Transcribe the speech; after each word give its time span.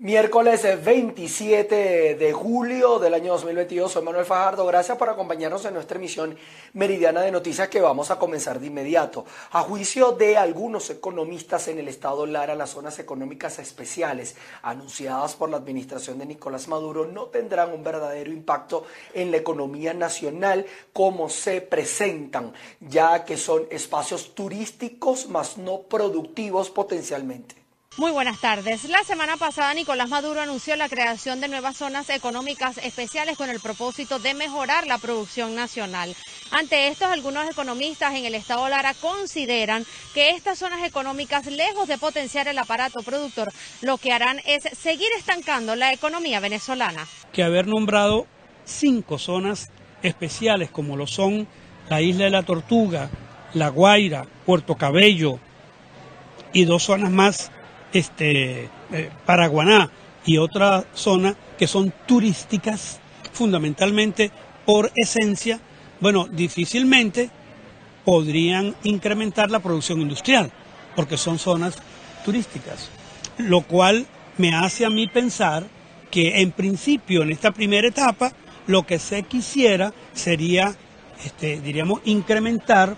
Miércoles 0.00 0.62
27 0.84 2.14
de 2.14 2.32
julio 2.32 3.00
del 3.00 3.14
año 3.14 3.32
2022, 3.32 3.90
soy 3.90 4.04
Manuel 4.04 4.24
Fajardo. 4.24 4.64
Gracias 4.64 4.96
por 4.96 5.08
acompañarnos 5.08 5.64
en 5.64 5.74
nuestra 5.74 5.98
emisión 5.98 6.38
meridiana 6.72 7.20
de 7.22 7.32
noticias 7.32 7.66
que 7.68 7.80
vamos 7.80 8.12
a 8.12 8.16
comenzar 8.16 8.60
de 8.60 8.68
inmediato. 8.68 9.24
A 9.50 9.62
juicio 9.62 10.12
de 10.12 10.36
algunos 10.36 10.88
economistas 10.90 11.66
en 11.66 11.80
el 11.80 11.88
estado 11.88 12.26
Lara, 12.26 12.54
las 12.54 12.70
zonas 12.70 13.00
económicas 13.00 13.58
especiales 13.58 14.36
anunciadas 14.62 15.34
por 15.34 15.50
la 15.50 15.56
administración 15.56 16.20
de 16.20 16.26
Nicolás 16.26 16.68
Maduro 16.68 17.04
no 17.04 17.24
tendrán 17.24 17.72
un 17.72 17.82
verdadero 17.82 18.30
impacto 18.30 18.84
en 19.14 19.32
la 19.32 19.38
economía 19.38 19.94
nacional 19.94 20.64
como 20.92 21.28
se 21.28 21.60
presentan, 21.60 22.52
ya 22.78 23.24
que 23.24 23.36
son 23.36 23.66
espacios 23.68 24.36
turísticos 24.36 25.28
más 25.28 25.58
no 25.58 25.80
productivos 25.80 26.70
potencialmente. 26.70 27.57
Muy 27.98 28.12
buenas 28.12 28.38
tardes. 28.38 28.84
La 28.84 29.02
semana 29.02 29.36
pasada 29.36 29.74
Nicolás 29.74 30.08
Maduro 30.08 30.40
anunció 30.40 30.76
la 30.76 30.88
creación 30.88 31.40
de 31.40 31.48
nuevas 31.48 31.78
zonas 31.78 32.08
económicas 32.10 32.78
especiales 32.78 33.36
con 33.36 33.50
el 33.50 33.58
propósito 33.58 34.20
de 34.20 34.34
mejorar 34.34 34.86
la 34.86 34.98
producción 34.98 35.56
nacional. 35.56 36.14
Ante 36.52 36.86
esto, 36.86 37.06
algunos 37.06 37.50
economistas 37.50 38.14
en 38.14 38.24
el 38.24 38.36
estado 38.36 38.68
Lara 38.68 38.94
consideran 38.94 39.84
que 40.14 40.30
estas 40.30 40.60
zonas 40.60 40.84
económicas, 40.84 41.46
lejos 41.46 41.88
de 41.88 41.98
potenciar 41.98 42.46
el 42.46 42.58
aparato 42.58 43.02
productor, 43.02 43.52
lo 43.82 43.98
que 43.98 44.12
harán 44.12 44.40
es 44.46 44.62
seguir 44.78 45.08
estancando 45.18 45.74
la 45.74 45.92
economía 45.92 46.38
venezolana. 46.38 47.04
Que 47.32 47.42
haber 47.42 47.66
nombrado 47.66 48.28
cinco 48.64 49.18
zonas 49.18 49.72
especiales 50.04 50.70
como 50.70 50.96
lo 50.96 51.08
son 51.08 51.48
la 51.90 52.00
isla 52.00 52.26
de 52.26 52.30
la 52.30 52.44
Tortuga, 52.44 53.10
La 53.54 53.70
Guaira, 53.70 54.24
Puerto 54.46 54.76
Cabello 54.76 55.40
y 56.52 56.64
dos 56.64 56.84
zonas 56.84 57.10
más 57.10 57.50
este, 57.92 58.68
eh, 58.92 59.10
Paraguaná 59.24 59.90
y 60.24 60.38
otra 60.38 60.84
zona 60.94 61.34
que 61.58 61.66
son 61.66 61.92
turísticas, 62.06 63.00
fundamentalmente 63.32 64.30
por 64.66 64.92
esencia, 64.94 65.60
bueno, 66.00 66.26
difícilmente 66.30 67.30
podrían 68.04 68.74
incrementar 68.84 69.50
la 69.50 69.60
producción 69.60 70.00
industrial, 70.00 70.50
porque 70.94 71.16
son 71.16 71.38
zonas 71.38 71.76
turísticas, 72.24 72.90
lo 73.38 73.62
cual 73.62 74.06
me 74.36 74.54
hace 74.54 74.84
a 74.84 74.90
mí 74.90 75.06
pensar 75.08 75.66
que 76.10 76.40
en 76.40 76.52
principio, 76.52 77.22
en 77.22 77.32
esta 77.32 77.50
primera 77.50 77.88
etapa, 77.88 78.32
lo 78.66 78.86
que 78.86 78.98
se 78.98 79.22
quisiera 79.24 79.92
sería, 80.12 80.74
este, 81.24 81.60
diríamos, 81.60 82.00
incrementar 82.04 82.96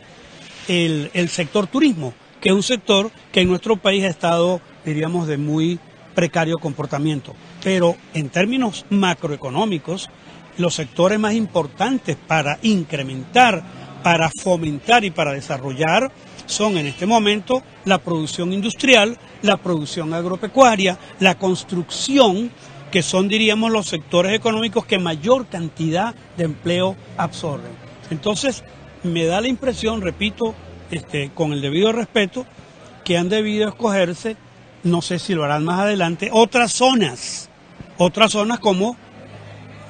el, 0.69 1.11
el 1.15 1.29
sector 1.29 1.67
turismo, 1.67 2.13
que 2.41 2.51
es 2.51 2.55
un 2.55 2.63
sector 2.63 3.11
que 3.33 3.41
en 3.41 3.49
nuestro 3.49 3.77
país 3.77 4.05
ha 4.05 4.09
estado 4.09 4.61
diríamos, 4.85 5.27
de 5.27 5.39
muy 5.39 5.79
precario 6.15 6.59
comportamiento. 6.59 7.35
Pero 7.63 7.97
en 8.15 8.29
términos 8.29 8.85
macroeconómicos, 8.91 10.09
los 10.59 10.75
sectores 10.75 11.19
más 11.19 11.35
importantes 11.35 12.17
para 12.17 12.59
incrementar, 12.63 13.63
para 14.03 14.31
fomentar 14.31 15.05
y 15.05 15.11
para 15.11 15.33
desarrollar 15.33 16.11
son 16.47 16.77
en 16.77 16.87
este 16.87 17.07
momento 17.07 17.63
la 17.85 17.99
producción 17.99 18.53
industrial, 18.53 19.17
la 19.43 19.57
producción 19.57 20.13
agropecuaria, 20.13 20.99
la 21.21 21.37
construcción, 21.37 22.51
que 22.91 23.03
son, 23.03 23.29
diríamos, 23.29 23.71
los 23.71 23.87
sectores 23.87 24.35
económicos 24.35 24.85
que 24.85 24.99
mayor 24.99 25.47
cantidad 25.47 26.15
de 26.37 26.45
empleo 26.45 26.97
absorben. 27.17 27.71
Entonces, 28.11 28.65
me 29.05 29.25
da 29.27 29.41
la 29.41 29.49
impresión, 29.49 30.01
repito, 30.01 30.55
este, 30.91 31.31
con 31.33 31.53
el 31.53 31.61
debido 31.61 31.93
respeto, 31.93 32.47
que 33.05 33.17
han 33.17 33.29
debido 33.29 33.69
escogerse 33.69 34.37
no 34.83 35.03
sé 35.03 35.19
si 35.19 35.35
lo 35.35 35.45
harán 35.45 35.65
más 35.65 35.81
adelante, 35.81 36.31
otras 36.33 36.73
zonas, 36.73 37.49
otras 37.99 38.33
zonas 38.33 38.61
como 38.61 38.97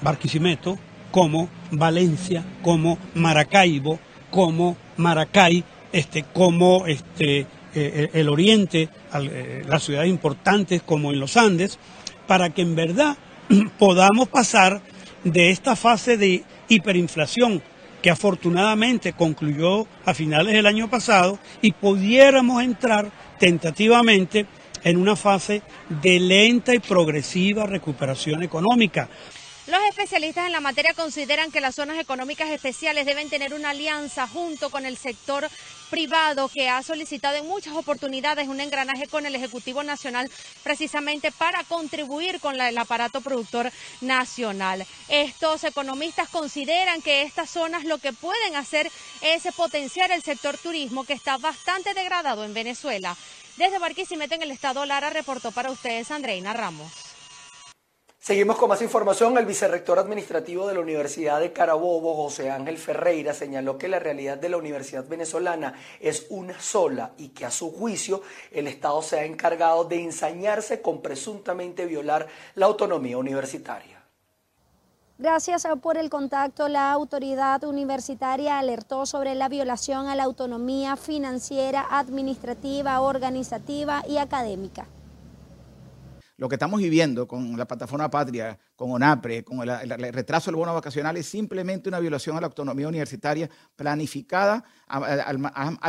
Barquisimeto, 0.02 0.78
como 1.10 1.48
Valencia, 1.70 2.44
como 2.62 2.98
Maracaibo, 3.14 3.98
como 4.30 4.76
Maracay, 4.96 5.64
este, 5.92 6.24
como 6.24 6.86
este, 6.86 7.46
eh, 7.74 8.10
el 8.12 8.28
oriente, 8.28 8.88
eh, 9.14 9.64
las 9.66 9.82
ciudades 9.82 10.08
importantes 10.08 10.82
como 10.82 11.10
en 11.12 11.20
los 11.20 11.36
Andes, 11.36 11.78
para 12.26 12.50
que 12.50 12.62
en 12.62 12.74
verdad 12.74 13.16
podamos 13.78 14.28
pasar 14.28 14.80
de 15.24 15.50
esta 15.50 15.76
fase 15.76 16.16
de 16.16 16.44
hiperinflación 16.68 17.62
que 18.00 18.10
afortunadamente 18.10 19.12
concluyó 19.12 19.86
a 20.06 20.14
finales 20.14 20.54
del 20.54 20.66
año 20.66 20.88
pasado 20.88 21.38
y 21.60 21.72
pudiéramos 21.72 22.62
entrar 22.62 23.10
tentativamente 23.38 24.46
en 24.84 24.96
una 24.96 25.16
fase 25.16 25.62
de 25.88 26.20
lenta 26.20 26.74
y 26.74 26.78
progresiva 26.78 27.66
recuperación 27.66 28.42
económica. 28.42 29.08
Los 29.66 29.82
especialistas 29.84 30.46
en 30.46 30.52
la 30.52 30.60
materia 30.60 30.94
consideran 30.94 31.52
que 31.52 31.60
las 31.60 31.76
zonas 31.76 32.00
económicas 32.00 32.50
especiales 32.50 33.06
deben 33.06 33.28
tener 33.28 33.54
una 33.54 33.70
alianza 33.70 34.26
junto 34.26 34.68
con 34.68 34.84
el 34.84 34.96
sector 34.96 35.48
privado 35.90 36.48
que 36.48 36.68
ha 36.68 36.82
solicitado 36.82 37.36
en 37.36 37.46
muchas 37.46 37.74
oportunidades 37.74 38.48
un 38.48 38.60
engranaje 38.60 39.06
con 39.06 39.26
el 39.26 39.34
Ejecutivo 39.36 39.84
Nacional 39.84 40.30
precisamente 40.64 41.30
para 41.30 41.62
contribuir 41.64 42.40
con 42.40 42.60
el 42.60 42.78
aparato 42.78 43.20
productor 43.20 43.70
nacional. 44.00 44.86
Estos 45.08 45.62
economistas 45.62 46.28
consideran 46.30 47.02
que 47.02 47.22
estas 47.22 47.50
zonas 47.50 47.84
lo 47.84 47.98
que 47.98 48.12
pueden 48.12 48.56
hacer 48.56 48.90
es 49.20 49.42
potenciar 49.54 50.10
el 50.10 50.22
sector 50.22 50.58
turismo 50.58 51.04
que 51.04 51.12
está 51.12 51.38
bastante 51.38 51.94
degradado 51.94 52.44
en 52.44 52.54
Venezuela. 52.54 53.16
Desde 53.56 53.78
Barquisimeto 53.78 54.34
en 54.34 54.42
el 54.42 54.50
estado 54.50 54.84
Lara 54.86 55.10
reportó 55.10 55.50
para 55.52 55.70
ustedes 55.70 56.10
Andreina 56.10 56.52
Ramos. 56.52 57.10
Seguimos 58.18 58.58
con 58.58 58.68
más 58.68 58.82
información. 58.82 59.36
El 59.38 59.46
vicerrector 59.46 59.98
administrativo 59.98 60.66
de 60.66 60.74
la 60.74 60.80
Universidad 60.80 61.40
de 61.40 61.54
Carabobo, 61.54 62.14
José 62.14 62.50
Ángel 62.50 62.76
Ferreira, 62.76 63.32
señaló 63.32 63.78
que 63.78 63.88
la 63.88 63.98
realidad 63.98 64.36
de 64.36 64.50
la 64.50 64.58
universidad 64.58 65.08
venezolana 65.08 65.74
es 66.00 66.26
una 66.28 66.60
sola 66.60 67.12
y 67.16 67.28
que 67.30 67.46
a 67.46 67.50
su 67.50 67.72
juicio 67.72 68.22
el 68.52 68.66
Estado 68.66 69.00
se 69.00 69.18
ha 69.18 69.24
encargado 69.24 69.84
de 69.84 70.02
ensañarse 70.02 70.82
con 70.82 71.00
presuntamente 71.00 71.86
violar 71.86 72.28
la 72.54 72.66
autonomía 72.66 73.16
universitaria. 73.16 73.99
Gracias 75.20 75.68
por 75.82 75.98
el 75.98 76.08
contacto, 76.08 76.66
la 76.68 76.92
autoridad 76.92 77.62
universitaria 77.64 78.58
alertó 78.58 79.04
sobre 79.04 79.34
la 79.34 79.50
violación 79.50 80.08
a 80.08 80.14
la 80.14 80.24
autonomía 80.24 80.96
financiera, 80.96 81.86
administrativa, 81.90 82.98
organizativa 83.02 84.02
y 84.08 84.16
académica. 84.16 84.86
Lo 86.38 86.48
que 86.48 86.54
estamos 86.54 86.80
viviendo 86.80 87.28
con 87.28 87.54
la 87.58 87.66
plataforma 87.66 88.10
Patria, 88.10 88.58
con 88.74 88.92
ONAPRE, 88.92 89.44
con 89.44 89.60
el, 89.60 90.12
retraso 90.14 90.50
del 90.50 90.56
bono 90.56 90.72
vacacional 90.72 91.18
es 91.18 91.26
simplemente 91.26 91.90
una 91.90 92.00
violación 92.00 92.38
a 92.38 92.40
la 92.40 92.46
autonomía 92.46 92.88
universitaria 92.88 93.50
planificada 93.76 94.64
al 94.86 95.38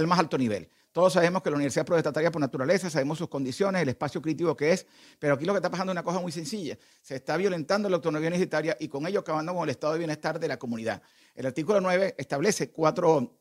más 0.08 0.20
alto 0.20 0.38
nivel. 0.38 0.68
Todos 0.92 1.14
sabemos 1.14 1.42
que 1.42 1.50
la 1.50 1.56
universidad 1.56 1.84
es 1.84 1.88
protestataria 1.88 2.32
por 2.32 2.42
naturaleza, 2.42 2.90
sabemos 2.90 3.18
sus 3.18 3.30
condiciones, 3.30 3.82
el 3.82 3.90
espacio 3.90 4.22
crítico 4.22 4.58
que 4.58 4.74
es, 4.74 4.86
pero 5.20 5.36
aquí 5.36 5.46
lo 5.46 5.54
que 5.54 5.58
está 5.58 5.70
pasando 5.70 5.92
es 5.92 5.96
una 5.96 6.04
cosa 6.04 6.20
muy 6.20 6.34
sencilla. 6.34 6.78
Se 7.02 7.16
está 7.16 7.38
violentando 7.38 7.88
la 7.88 7.96
autonomía 7.96 8.28
universitaria 8.28 8.76
y 8.80 8.90
con 8.90 9.08
ello 9.08 9.22
acabando 9.22 9.54
con 9.54 9.64
el 9.64 9.70
estado 9.70 9.94
de 9.94 10.00
bienestar 10.00 10.40
de 10.40 10.48
la 10.50 10.58
comunidad. 10.58 11.02
El 11.34 11.46
artículo 11.46 11.80
9 11.80 12.16
establece 12.18 12.72
cuatro 12.72 13.41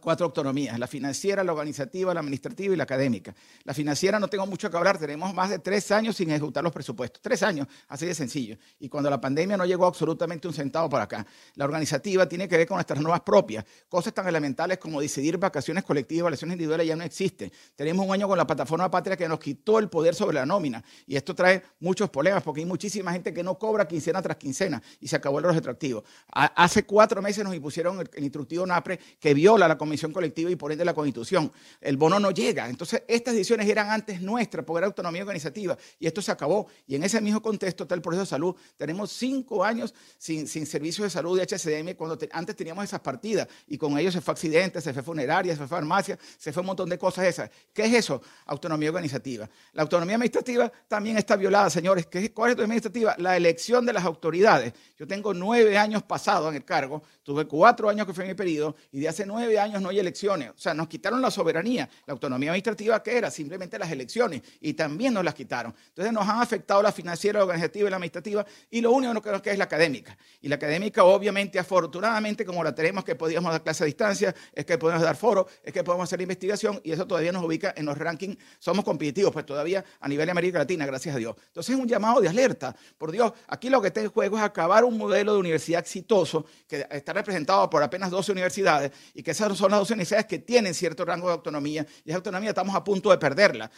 cuatro 0.00 0.26
autonomías, 0.26 0.78
la 0.78 0.86
financiera, 0.86 1.44
la 1.44 1.52
organizativa, 1.52 2.12
la 2.14 2.20
administrativa 2.20 2.74
y 2.74 2.76
la 2.76 2.84
académica. 2.84 3.34
La 3.64 3.74
financiera 3.74 4.18
no 4.18 4.28
tengo 4.28 4.46
mucho 4.46 4.70
que 4.70 4.76
hablar, 4.76 4.98
tenemos 4.98 5.32
más 5.34 5.50
de 5.50 5.58
tres 5.58 5.90
años 5.92 6.16
sin 6.16 6.30
ejecutar 6.30 6.64
los 6.64 6.72
presupuestos, 6.72 7.20
tres 7.22 7.42
años, 7.42 7.66
así 7.88 8.06
de 8.06 8.14
sencillo. 8.14 8.56
Y 8.80 8.88
cuando 8.88 9.10
la 9.10 9.20
pandemia 9.20 9.56
no 9.56 9.66
llegó 9.66 9.86
absolutamente 9.86 10.48
un 10.48 10.54
centavo 10.54 10.88
para 10.88 11.04
acá. 11.04 11.26
La 11.54 11.64
organizativa 11.64 12.26
tiene 12.28 12.48
que 12.48 12.56
ver 12.56 12.66
con 12.66 12.76
nuestras 12.76 13.00
nuevas 13.00 13.20
propias, 13.20 13.64
cosas 13.88 14.12
tan 14.12 14.26
elementales 14.26 14.78
como 14.78 15.00
decidir 15.00 15.38
vacaciones 15.38 15.84
colectivas, 15.84 16.24
vacaciones 16.24 16.54
individuales 16.54 16.86
ya 16.86 16.96
no 16.96 17.04
existen. 17.04 17.52
Tenemos 17.76 18.06
un 18.06 18.12
año 18.12 18.26
con 18.26 18.38
la 18.38 18.46
plataforma 18.46 18.90
Patria 18.90 19.16
que 19.16 19.28
nos 19.28 19.38
quitó 19.38 19.78
el 19.78 19.88
poder 19.88 20.14
sobre 20.14 20.34
la 20.34 20.46
nómina 20.46 20.82
y 21.06 21.16
esto 21.16 21.34
trae 21.34 21.62
muchos 21.80 22.10
problemas 22.10 22.42
porque 22.42 22.62
hay 22.62 22.66
muchísima 22.66 23.12
gente 23.12 23.32
que 23.32 23.42
no 23.42 23.58
cobra 23.58 23.86
quincena 23.86 24.22
tras 24.22 24.38
quincena 24.38 24.82
y 25.00 25.08
se 25.08 25.16
acabó 25.16 25.38
el 25.38 25.44
retroactivo. 25.44 26.04
Hace 26.32 26.84
cuatro 26.84 27.22
meses 27.22 27.44
nos 27.44 27.54
impusieron 27.54 28.00
el 28.14 28.24
instructivo 28.24 28.66
NAPRE 28.66 28.98
que 29.20 29.34
viola 29.34 29.57
la 29.66 29.78
comisión 29.78 30.12
colectiva 30.12 30.50
y 30.50 30.56
por 30.56 30.70
ende 30.70 30.84
la 30.84 30.94
constitución. 30.94 31.50
El 31.80 31.96
bono 31.96 32.20
no 32.20 32.30
llega. 32.30 32.68
Entonces, 32.68 33.02
estas 33.08 33.34
decisiones 33.34 33.68
eran 33.68 33.90
antes 33.90 34.20
nuestras 34.20 34.64
porque 34.64 34.78
era 34.78 34.86
autonomía 34.86 35.22
organizativa 35.22 35.76
y 35.98 36.06
esto 36.06 36.22
se 36.22 36.30
acabó. 36.30 36.68
Y 36.86 36.94
en 36.94 37.02
ese 37.02 37.20
mismo 37.20 37.42
contexto 37.42 37.84
está 37.84 37.94
el 37.94 38.02
proceso 38.02 38.22
de 38.22 38.26
salud. 38.26 38.54
Tenemos 38.76 39.10
cinco 39.10 39.64
años 39.64 39.94
sin, 40.18 40.46
sin 40.46 40.66
servicios 40.66 41.06
de 41.06 41.10
salud 41.10 41.38
de 41.38 41.46
HCDM 41.46 41.96
cuando 41.96 42.18
antes 42.32 42.54
teníamos 42.54 42.84
esas 42.84 43.00
partidas 43.00 43.48
y 43.66 43.78
con 43.78 43.98
ellos 43.98 44.14
se 44.14 44.20
fue 44.20 44.32
accidente, 44.32 44.80
se 44.80 44.92
fue 44.92 45.02
funeraria, 45.02 45.52
se 45.52 45.58
fue 45.58 45.66
farmacia, 45.66 46.18
se 46.36 46.52
fue 46.52 46.60
un 46.60 46.66
montón 46.66 46.88
de 46.88 46.98
cosas 46.98 47.24
esas. 47.24 47.50
¿Qué 47.72 47.86
es 47.86 47.94
eso? 47.94 48.20
Autonomía 48.46 48.90
organizativa. 48.90 49.48
La 49.72 49.82
autonomía 49.82 50.16
administrativa 50.16 50.70
también 50.86 51.16
está 51.16 51.36
violada, 51.36 51.70
señores. 51.70 52.06
¿Qué 52.06 52.32
¿Cuál 52.32 52.50
es 52.50 52.56
la 52.56 52.62
autonomía 52.62 52.78
administrativa? 52.78 53.14
La 53.18 53.36
elección 53.36 53.86
de 53.86 53.92
las 53.92 54.04
autoridades. 54.04 54.72
Yo 54.98 55.06
tengo 55.06 55.32
nueve 55.32 55.78
años 55.78 56.02
pasados 56.02 56.50
en 56.50 56.56
el 56.56 56.64
cargo, 56.64 57.02
tuve 57.28 57.44
cuatro 57.44 57.90
años 57.90 58.06
que 58.06 58.14
fue 58.14 58.24
mi 58.24 58.32
periodo 58.32 58.74
y 58.90 59.00
de 59.00 59.08
hace 59.08 59.26
nueve 59.26 59.58
años 59.58 59.82
no 59.82 59.90
hay 59.90 59.98
elecciones. 59.98 60.48
O 60.48 60.56
sea, 60.56 60.72
nos 60.72 60.88
quitaron 60.88 61.20
la 61.20 61.30
soberanía, 61.30 61.86
la 62.06 62.14
autonomía 62.14 62.52
administrativa 62.52 63.02
que 63.02 63.18
era 63.18 63.30
simplemente 63.30 63.78
las 63.78 63.92
elecciones 63.92 64.40
y 64.62 64.72
también 64.72 65.12
nos 65.12 65.22
las 65.22 65.34
quitaron. 65.34 65.74
Entonces 65.88 66.10
nos 66.10 66.26
han 66.26 66.40
afectado 66.40 66.80
la 66.80 66.90
financiera, 66.90 67.40
la 67.40 67.44
organizativa 67.44 67.86
y 67.86 67.90
la 67.90 67.96
administrativa 67.96 68.46
y 68.70 68.80
lo 68.80 68.92
único 68.92 69.20
que 69.20 69.30
nos 69.30 69.42
queda 69.42 69.52
es 69.52 69.58
la 69.58 69.64
académica. 69.64 70.16
Y 70.40 70.48
la 70.48 70.54
académica 70.54 71.04
obviamente, 71.04 71.58
afortunadamente, 71.58 72.46
como 72.46 72.64
la 72.64 72.74
tenemos 72.74 73.04
que 73.04 73.14
podíamos 73.14 73.52
dar 73.52 73.62
clase 73.62 73.84
a 73.84 73.86
distancia, 73.86 74.34
es 74.54 74.64
que 74.64 74.78
podemos 74.78 75.02
dar 75.02 75.14
foro, 75.14 75.46
es 75.62 75.70
que 75.70 75.84
podemos 75.84 76.08
hacer 76.08 76.22
investigación 76.22 76.80
y 76.82 76.92
eso 76.92 77.06
todavía 77.06 77.30
nos 77.30 77.44
ubica 77.44 77.74
en 77.76 77.84
los 77.84 77.98
rankings. 77.98 78.38
Somos 78.58 78.86
competitivos, 78.86 79.34
pues 79.34 79.44
todavía 79.44 79.84
a 80.00 80.08
nivel 80.08 80.24
de 80.24 80.30
América 80.30 80.60
Latina, 80.60 80.86
gracias 80.86 81.14
a 81.14 81.18
Dios. 81.18 81.36
Entonces 81.48 81.74
es 81.74 81.78
un 81.78 81.86
llamado 81.88 82.22
de 82.22 82.28
alerta. 82.30 82.74
Por 82.96 83.12
Dios, 83.12 83.34
aquí 83.48 83.68
lo 83.68 83.82
que 83.82 83.88
está 83.88 84.00
en 84.00 84.08
juego 84.08 84.38
es 84.38 84.42
acabar 84.42 84.82
un 84.86 84.96
modelo 84.96 85.34
de 85.34 85.40
universidad 85.40 85.80
exitoso 85.80 86.46
que 86.66 86.86
está 86.90 87.17
representado 87.18 87.68
por 87.68 87.82
apenas 87.82 88.10
12 88.10 88.32
universidades 88.32 88.92
y 89.14 89.22
que 89.22 89.32
esas 89.32 89.56
son 89.56 89.70
las 89.70 89.80
12 89.80 89.94
universidades 89.94 90.26
que 90.26 90.38
tienen 90.38 90.74
cierto 90.74 91.04
rango 91.04 91.28
de 91.28 91.34
autonomía 91.34 91.86
y 92.04 92.10
esa 92.10 92.16
autonomía 92.16 92.50
estamos 92.50 92.74
a 92.74 92.82
punto 92.82 93.10
de 93.10 93.18
perderla. 93.18 93.70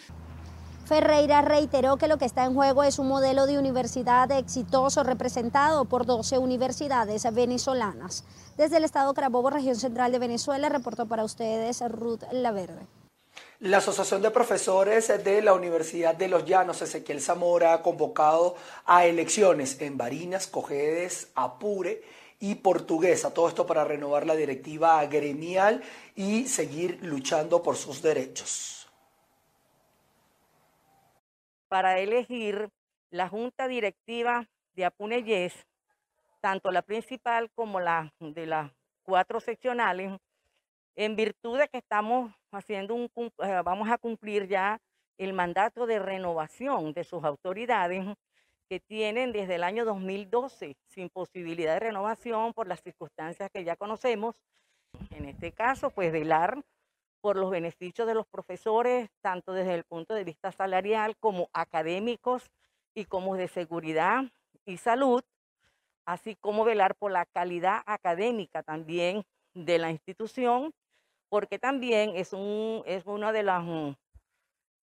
Ferreira 0.91 1.41
reiteró 1.41 1.99
que 1.99 2.09
lo 2.09 2.19
que 2.19 2.25
está 2.25 2.45
en 2.45 2.55
juego 2.55 2.83
es 2.83 2.99
un 2.99 3.07
modelo 3.07 3.47
de 3.47 3.59
universidad 3.59 4.29
exitoso 4.33 5.05
representado 5.05 5.85
por 5.85 6.05
12 6.05 6.39
universidades 6.39 7.33
venezolanas. 7.33 8.25
Desde 8.57 8.79
el 8.79 8.83
estado 8.83 9.15
Carabobo, 9.15 9.51
región 9.51 9.77
central 9.77 10.11
de 10.11 10.19
Venezuela, 10.19 10.69
reportó 10.69 11.07
para 11.07 11.23
ustedes 11.23 11.81
Ruth 11.89 12.25
Laverde. 12.33 12.89
La 13.61 13.77
Asociación 13.77 14.21
de 14.21 14.33
Profesores 14.33 15.13
de 15.23 15.43
la 15.43 15.53
Universidad 15.53 16.17
de 16.17 16.27
los 16.27 16.45
Llanos, 16.45 16.83
Ezequiel 16.83 17.21
Zamora, 17.21 17.75
ha 17.75 17.83
convocado 17.83 18.57
a 18.85 19.07
elecciones 19.07 19.81
en 19.81 19.97
Barinas, 19.97 20.49
Cojedes, 20.49 21.29
Apure 21.37 22.03
y 22.41 22.57
Portuguesa. 22.57 23.33
Todo 23.33 23.49
esto 23.49 23.67
para 23.67 23.85
renovar 23.85 24.27
la 24.27 24.35
directiva 24.35 25.05
gremial 25.07 25.83
y 26.17 26.47
seguir 26.49 26.99
luchando 27.03 27.63
por 27.63 27.77
sus 27.77 28.03
derechos 28.03 28.81
para 31.71 32.01
elegir 32.01 32.69
la 33.11 33.29
junta 33.29 33.69
directiva 33.69 34.49
de 34.75 34.85
Apuneyes, 34.85 35.55
tanto 36.41 36.73
la 36.73 36.83
principal 36.83 37.49
como 37.55 37.79
la 37.79 38.13
de 38.19 38.47
las 38.47 38.73
cuatro 39.05 39.39
seccionales, 39.39 40.19
en 40.97 41.15
virtud 41.15 41.61
de 41.61 41.69
que 41.69 41.79
estamos 41.79 42.35
haciendo 42.51 42.97
un, 42.97 43.09
eh, 43.39 43.63
vamos 43.65 43.89
a 43.89 43.99
cumplir 43.99 44.49
ya 44.49 44.81
el 45.17 45.33
mandato 45.33 45.87
de 45.87 46.01
renovación 46.01 46.93
de 46.93 47.05
sus 47.05 47.23
autoridades 47.23 48.05
que 48.71 48.79
tienen 48.79 49.33
desde 49.33 49.57
el 49.57 49.65
año 49.65 49.85
2012 49.85 50.77
sin 50.87 51.09
posibilidad 51.11 51.75
de 51.75 51.81
renovación 51.81 52.55
por 52.55 52.69
las 52.69 52.81
circunstancias 52.81 53.51
que 53.53 53.65
ya 53.65 53.75
conocemos. 53.75 54.37
En 55.11 55.25
este 55.25 55.51
caso, 55.51 55.91
pues 55.91 56.13
velar 56.13 56.63
por 57.21 57.37
los 57.37 57.51
beneficios 57.51 58.07
de 58.07 58.15
los 58.15 58.29
profesores, 58.29 59.11
tanto 59.23 59.53
desde 59.55 59.75
el 59.75 59.83
punto 59.83 60.15
de 60.15 60.23
vista 60.23 60.53
salarial 60.53 61.17
como 61.19 61.51
académicos 61.53 62.49
y 62.95 63.07
como 63.07 63.37
de 63.37 63.49
seguridad 63.49 64.23
y 64.65 64.77
salud, 64.77 65.25
así 66.07 66.37
como 66.37 66.65
velar 66.65 66.95
por 66.95 67.11
la 67.11 67.27
calidad 67.27 67.83
académica 67.87 68.63
también 68.63 69.25
de 69.53 69.79
la 69.79 69.91
institución, 69.91 70.71
porque 71.29 71.59
también 71.59 72.13
es, 72.15 72.33
un, 72.33 72.85
es 72.87 73.05
una 73.05 73.33
de 73.33 73.43
las, 73.43 73.65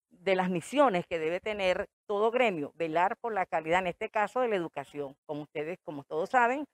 de 0.09 0.35
las 0.35 0.49
misiones 0.49 1.07
que 1.07 1.19
debe 1.19 1.39
tener 1.39 1.87
todo 2.07 2.31
gremio, 2.31 2.71
velar 2.75 3.17
por 3.17 3.33
la 3.33 3.45
calidad, 3.45 3.79
en 3.79 3.87
este 3.87 4.09
caso, 4.09 4.39
de 4.39 4.47
la 4.47 4.55
educación. 4.55 5.15
Como 5.25 5.43
ustedes, 5.43 5.77
como 5.83 6.03
todos 6.03 6.29
saben, 6.29 6.65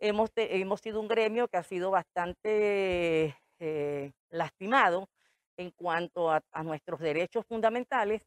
hemos, 0.00 0.30
hemos 0.34 0.80
sido 0.80 1.00
un 1.00 1.08
gremio 1.08 1.48
que 1.48 1.58
ha 1.58 1.62
sido 1.62 1.90
bastante 1.90 3.36
eh, 3.58 4.12
lastimado 4.30 5.08
en 5.56 5.70
cuanto 5.70 6.30
a, 6.30 6.42
nuestros 6.62 7.00
derechos 7.00 7.46
fundamentales 7.46 8.22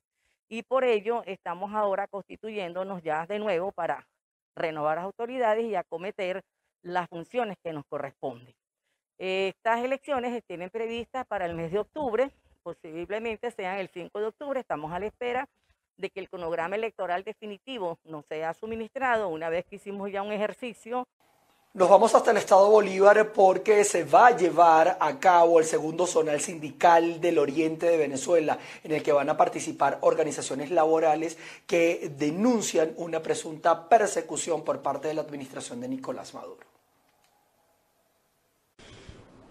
y 0.47 0.63
por 0.63 0.83
ello 0.83 1.21
estamos 1.25 1.73
ahora 1.75 2.07
constituyéndonos 2.07 3.03
ya 3.03 3.27
de 3.27 3.37
nuevo 3.37 3.71
para 3.71 4.07
renovar 4.55 4.97
las 4.97 5.05
autoridades 5.05 5.65
y 5.65 5.75
acometer 5.75 6.41
las 6.81 7.07
funciones 7.07 7.57
que 7.63 7.73
nos 7.73 7.85
corresponden. 7.85 8.53
Estas 9.19 9.83
elecciones 9.83 10.41
tienen 10.47 10.69
previstas 10.69 11.27
para 11.27 11.45
el 11.45 11.53
mes 11.53 11.71
de 11.71 11.79
octubre, 11.79 12.31
posiblemente 12.63 13.51
sean 13.51 13.77
el 13.77 13.89
5 13.89 14.19
de 14.19 14.25
octubre, 14.25 14.59
estamos 14.59 14.91
a 14.91 14.99
la 14.99 15.05
espera 15.05 15.47
de 15.99 16.09
que 16.09 16.19
el 16.19 16.29
cronograma 16.29 16.75
electoral 16.75 17.23
definitivo 17.23 17.99
nos 18.05 18.25
sea 18.25 18.53
suministrado 18.55 19.27
una 19.27 19.49
vez 19.49 19.65
que 19.65 19.75
hicimos 19.75 20.11
ya 20.11 20.23
un 20.23 20.31
ejercicio 20.31 21.07
nos 21.71 21.87
vamos 21.87 22.15
hasta 22.15 22.31
el 22.31 22.37
estado 22.37 22.67
Bolívar 22.71 23.31
porque 23.31 23.83
se 23.83 24.03
va 24.03 24.27
a 24.27 24.35
llevar 24.35 24.97
a 24.99 25.19
cabo 25.19 25.59
el 25.59 25.65
segundo 25.65 26.07
zonal 26.07 26.41
sindical 26.41 27.21
del 27.21 27.37
oriente 27.37 27.85
de 27.85 27.95
Venezuela, 27.95 28.57
en 28.83 28.91
el 28.91 29.03
que 29.03 29.11
van 29.11 29.29
a 29.29 29.37
participar 29.37 29.99
organizaciones 30.01 30.71
laborales 30.71 31.37
que 31.67 32.11
denuncian 32.17 32.93
una 32.97 33.21
presunta 33.21 33.87
persecución 33.87 34.63
por 34.63 34.81
parte 34.81 35.09
de 35.09 35.13
la 35.13 35.21
administración 35.21 35.79
de 35.79 35.89
Nicolás 35.89 36.33
Maduro. 36.33 36.68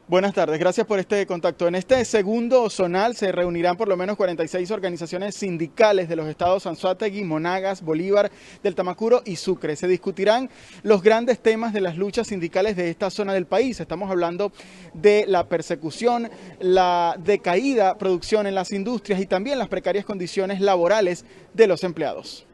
Buenas 0.08 0.32
tardes, 0.32 0.58
gracias 0.58 0.86
por 0.86 0.98
este 0.98 1.26
contacto. 1.26 1.68
En 1.68 1.74
este 1.74 2.02
segundo 2.06 2.70
zonal 2.70 3.14
se 3.14 3.30
reunirán 3.30 3.76
por 3.76 3.88
lo 3.88 3.96
menos 3.98 4.16
46 4.16 4.70
organizaciones 4.70 5.34
sindicales 5.34 6.08
de 6.08 6.16
los 6.16 6.26
estados 6.28 6.66
Anzuategui, 6.66 7.24
Monagas, 7.24 7.82
Bolívar, 7.82 8.30
del 8.62 8.74
Tamacuro 8.74 9.20
y 9.26 9.36
Sucre. 9.36 9.76
Se 9.76 9.86
discutirán 9.86 10.48
los 10.82 11.02
grandes 11.02 11.40
temas 11.40 11.74
de 11.74 11.82
las 11.82 11.98
luchas 11.98 12.28
sindicales 12.28 12.74
de 12.74 12.88
esta 12.88 13.10
zona 13.10 13.34
del 13.34 13.44
país. 13.44 13.80
Estamos 13.80 14.10
hablando 14.10 14.50
de 14.94 15.26
la 15.28 15.46
persecución, 15.46 16.30
la 16.58 17.14
decaída 17.18 17.98
producción 17.98 18.46
en 18.46 18.54
las 18.54 18.72
industrias 18.72 19.20
y 19.20 19.26
también 19.26 19.58
las 19.58 19.68
precarias 19.68 20.06
condiciones 20.06 20.62
laborales 20.62 21.26
de 21.52 21.66
los 21.66 21.84
empleados. 21.84 22.46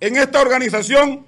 En 0.00 0.16
esta 0.16 0.40
organización, 0.40 1.24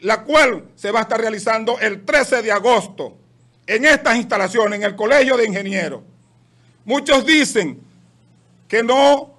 la 0.00 0.24
cual 0.24 0.64
se 0.76 0.90
va 0.90 1.00
a 1.00 1.02
estar 1.02 1.20
realizando 1.20 1.78
el 1.78 2.06
13 2.06 2.40
de 2.40 2.52
agosto 2.52 3.18
en 3.66 3.84
estas 3.84 4.16
instalaciones, 4.16 4.78
en 4.78 4.84
el 4.84 4.96
Colegio 4.96 5.36
de 5.36 5.46
Ingenieros. 5.46 6.02
Muchos 6.84 7.24
dicen 7.24 7.80
que 8.68 8.82
no 8.82 9.34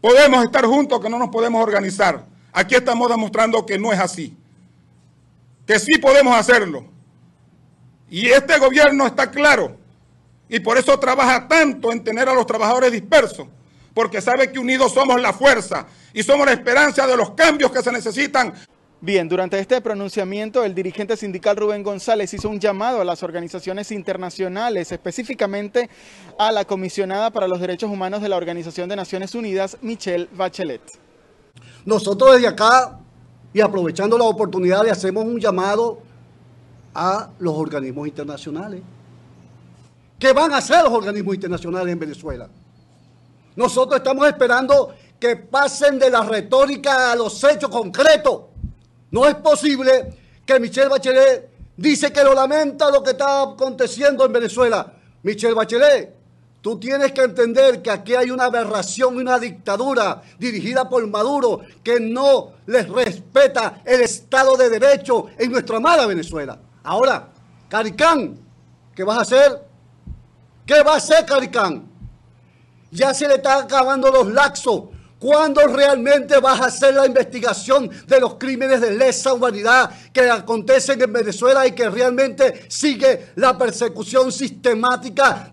podemos 0.00 0.44
estar 0.44 0.64
juntos, 0.64 1.00
que 1.00 1.08
no 1.08 1.18
nos 1.18 1.28
podemos 1.30 1.62
organizar. 1.62 2.24
Aquí 2.52 2.74
estamos 2.74 3.08
demostrando 3.08 3.64
que 3.66 3.78
no 3.78 3.92
es 3.92 3.98
así, 3.98 4.36
que 5.66 5.78
sí 5.78 5.98
podemos 5.98 6.34
hacerlo. 6.36 6.84
Y 8.10 8.28
este 8.28 8.58
gobierno 8.58 9.06
está 9.06 9.30
claro 9.30 9.76
y 10.48 10.60
por 10.60 10.78
eso 10.78 10.98
trabaja 10.98 11.46
tanto 11.46 11.92
en 11.92 12.02
tener 12.02 12.28
a 12.28 12.34
los 12.34 12.46
trabajadores 12.46 12.90
dispersos, 12.90 13.46
porque 13.92 14.20
sabe 14.20 14.50
que 14.50 14.58
unidos 14.58 14.94
somos 14.94 15.20
la 15.20 15.32
fuerza 15.32 15.86
y 16.12 16.22
somos 16.22 16.46
la 16.46 16.52
esperanza 16.52 17.06
de 17.06 17.16
los 17.16 17.30
cambios 17.32 17.70
que 17.70 17.82
se 17.82 17.92
necesitan. 17.92 18.54
Bien, 19.00 19.28
durante 19.28 19.60
este 19.60 19.80
pronunciamiento, 19.80 20.64
el 20.64 20.74
dirigente 20.74 21.16
sindical 21.16 21.56
Rubén 21.56 21.84
González 21.84 22.34
hizo 22.34 22.48
un 22.48 22.58
llamado 22.58 23.00
a 23.00 23.04
las 23.04 23.22
organizaciones 23.22 23.92
internacionales, 23.92 24.90
específicamente 24.90 25.88
a 26.36 26.50
la 26.50 26.64
comisionada 26.64 27.30
para 27.30 27.46
los 27.46 27.60
derechos 27.60 27.92
humanos 27.92 28.22
de 28.22 28.28
la 28.28 28.36
Organización 28.36 28.88
de 28.88 28.96
Naciones 28.96 29.36
Unidas, 29.36 29.76
Michelle 29.82 30.28
Bachelet. 30.32 30.82
Nosotros 31.84 32.32
desde 32.32 32.48
acá, 32.48 32.98
y 33.54 33.60
aprovechando 33.60 34.18
la 34.18 34.24
oportunidad, 34.24 34.82
le 34.82 34.90
hacemos 34.90 35.24
un 35.24 35.38
llamado 35.38 36.00
a 36.92 37.30
los 37.38 37.54
organismos 37.54 38.08
internacionales. 38.08 38.82
¿Qué 40.18 40.32
van 40.32 40.52
a 40.52 40.56
hacer 40.56 40.82
los 40.82 40.92
organismos 40.92 41.36
internacionales 41.36 41.92
en 41.92 42.00
Venezuela? 42.00 42.48
Nosotros 43.54 43.98
estamos 43.98 44.26
esperando 44.26 44.92
que 45.20 45.36
pasen 45.36 46.00
de 46.00 46.10
la 46.10 46.24
retórica 46.24 47.12
a 47.12 47.14
los 47.14 47.44
hechos 47.44 47.70
concretos. 47.70 48.47
No 49.10 49.26
es 49.26 49.34
posible 49.36 50.14
que 50.44 50.60
Michelle 50.60 50.88
Bachelet 50.88 51.50
dice 51.76 52.12
que 52.12 52.22
lo 52.22 52.34
lamenta 52.34 52.90
lo 52.90 53.02
que 53.02 53.10
está 53.10 53.42
aconteciendo 53.42 54.24
en 54.24 54.32
Venezuela. 54.32 54.92
Michelle 55.22 55.54
Bachelet, 55.54 56.14
tú 56.60 56.78
tienes 56.78 57.12
que 57.12 57.22
entender 57.22 57.80
que 57.80 57.90
aquí 57.90 58.14
hay 58.14 58.30
una 58.30 58.44
aberración 58.44 59.14
y 59.14 59.18
una 59.18 59.38
dictadura 59.38 60.22
dirigida 60.38 60.88
por 60.88 61.06
Maduro 61.06 61.60
que 61.82 62.00
no 62.00 62.52
les 62.66 62.88
respeta 62.88 63.82
el 63.84 64.02
Estado 64.02 64.56
de 64.56 64.68
Derecho 64.68 65.26
en 65.38 65.52
nuestra 65.52 65.78
amada 65.78 66.06
Venezuela. 66.06 66.58
Ahora, 66.82 67.28
Caricán, 67.68 68.38
¿qué 68.94 69.04
vas 69.04 69.18
a 69.18 69.22
hacer? 69.22 69.62
¿Qué 70.66 70.82
va 70.82 70.94
a 70.94 70.96
hacer 70.96 71.24
Caricán? 71.24 71.88
Ya 72.90 73.14
se 73.14 73.28
le 73.28 73.34
están 73.36 73.64
acabando 73.64 74.10
los 74.10 74.26
laxos 74.32 74.84
¿Cuándo 75.18 75.66
realmente 75.66 76.38
vas 76.38 76.60
a 76.60 76.66
hacer 76.66 76.94
la 76.94 77.06
investigación 77.06 77.90
de 78.06 78.20
los 78.20 78.34
crímenes 78.34 78.80
de 78.80 78.92
lesa 78.92 79.32
humanidad 79.32 79.90
que 80.12 80.30
acontecen 80.30 81.02
en 81.02 81.12
Venezuela 81.12 81.66
y 81.66 81.72
que 81.72 81.90
realmente 81.90 82.66
sigue 82.68 83.30
la 83.34 83.58
persecución 83.58 84.30
sistemática? 84.30 85.50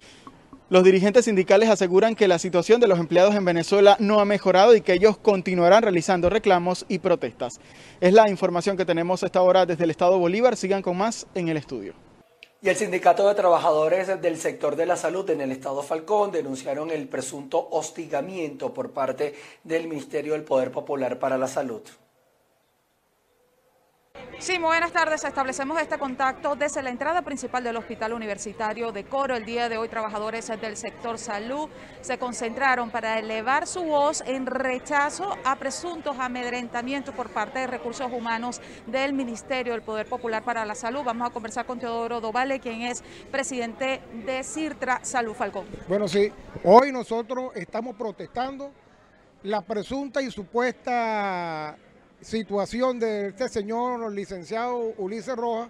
Los 0.69 0.83
dirigentes 0.83 1.25
sindicales 1.25 1.69
aseguran 1.69 2.15
que 2.15 2.27
la 2.27 2.37
situación 2.37 2.79
de 2.79 2.87
los 2.87 2.99
empleados 2.99 3.33
en 3.35 3.45
Venezuela 3.45 3.97
no 3.99 4.19
ha 4.19 4.25
mejorado 4.25 4.75
y 4.75 4.81
que 4.81 4.93
ellos 4.93 5.17
continuarán 5.17 5.81
realizando 5.81 6.29
reclamos 6.29 6.85
y 6.87 6.99
protestas. 6.99 7.59
Es 8.01 8.13
la 8.13 8.29
información 8.29 8.77
que 8.77 8.85
tenemos 8.85 9.23
a 9.23 9.27
esta 9.27 9.41
hora 9.41 9.65
desde 9.65 9.83
el 9.83 9.91
Estado 9.91 10.19
Bolívar. 10.19 10.57
Sigan 10.57 10.81
con 10.81 10.97
más 10.97 11.27
en 11.33 11.49
el 11.49 11.57
estudio. 11.57 12.04
Y 12.61 12.69
el 12.69 12.75
Sindicato 12.75 13.27
de 13.27 13.35
Trabajadores 13.35 14.21
del 14.21 14.37
Sector 14.37 14.75
de 14.75 14.85
la 14.85 14.95
Salud 14.95 15.29
en 15.29 15.41
el 15.41 15.51
Estado 15.51 15.83
Falcón 15.83 16.31
denunciaron 16.31 16.89
el 16.89 17.07
presunto 17.07 17.67
hostigamiento 17.71 18.73
por 18.73 18.91
parte 18.91 19.35
del 19.63 19.87
Ministerio 19.87 20.33
del 20.33 20.43
Poder 20.43 20.71
Popular 20.71 21.19
para 21.19 21.37
la 21.37 21.47
Salud. 21.47 21.81
Sí, 24.39 24.59
muy 24.59 24.67
buenas 24.67 24.91
tardes. 24.91 25.23
Establecemos 25.23 25.81
este 25.81 25.97
contacto 25.97 26.55
desde 26.55 26.83
la 26.83 26.89
entrada 26.89 27.21
principal 27.21 27.63
del 27.63 27.77
Hospital 27.77 28.13
Universitario 28.13 28.91
de 28.91 29.05
Coro. 29.05 29.35
El 29.35 29.45
día 29.45 29.69
de 29.69 29.77
hoy, 29.77 29.89
trabajadores 29.89 30.47
del 30.61 30.77
sector 30.77 31.17
salud 31.17 31.69
se 32.01 32.17
concentraron 32.17 32.91
para 32.91 33.17
elevar 33.17 33.65
su 33.65 33.83
voz 33.83 34.21
en 34.27 34.45
rechazo 34.45 35.35
a 35.45 35.55
presuntos 35.55 36.17
amedrentamientos 36.19 37.15
por 37.15 37.29
parte 37.29 37.59
de 37.59 37.67
recursos 37.67 38.11
humanos 38.11 38.61
del 38.85 39.13
Ministerio 39.13 39.73
del 39.73 39.81
Poder 39.81 40.05
Popular 40.07 40.43
para 40.43 40.65
la 40.65 40.75
Salud. 40.75 41.03
Vamos 41.03 41.29
a 41.29 41.33
conversar 41.33 41.65
con 41.65 41.79
Teodoro 41.79 42.21
Dovale, 42.21 42.59
quien 42.59 42.81
es 42.81 43.03
presidente 43.31 44.01
de 44.25 44.43
CIRTRA 44.43 44.99
Salud 45.03 45.33
Falcón. 45.33 45.65
Bueno, 45.87 46.07
sí, 46.07 46.31
hoy 46.63 46.91
nosotros 46.91 47.51
estamos 47.55 47.95
protestando 47.95 48.71
la 49.43 49.61
presunta 49.61 50.21
y 50.21 50.29
supuesta 50.29 51.77
situación 52.25 52.99
de 52.99 53.27
este 53.27 53.47
señor 53.47 54.11
licenciado 54.11 54.93
Ulises 54.97 55.35
Rojas, 55.35 55.69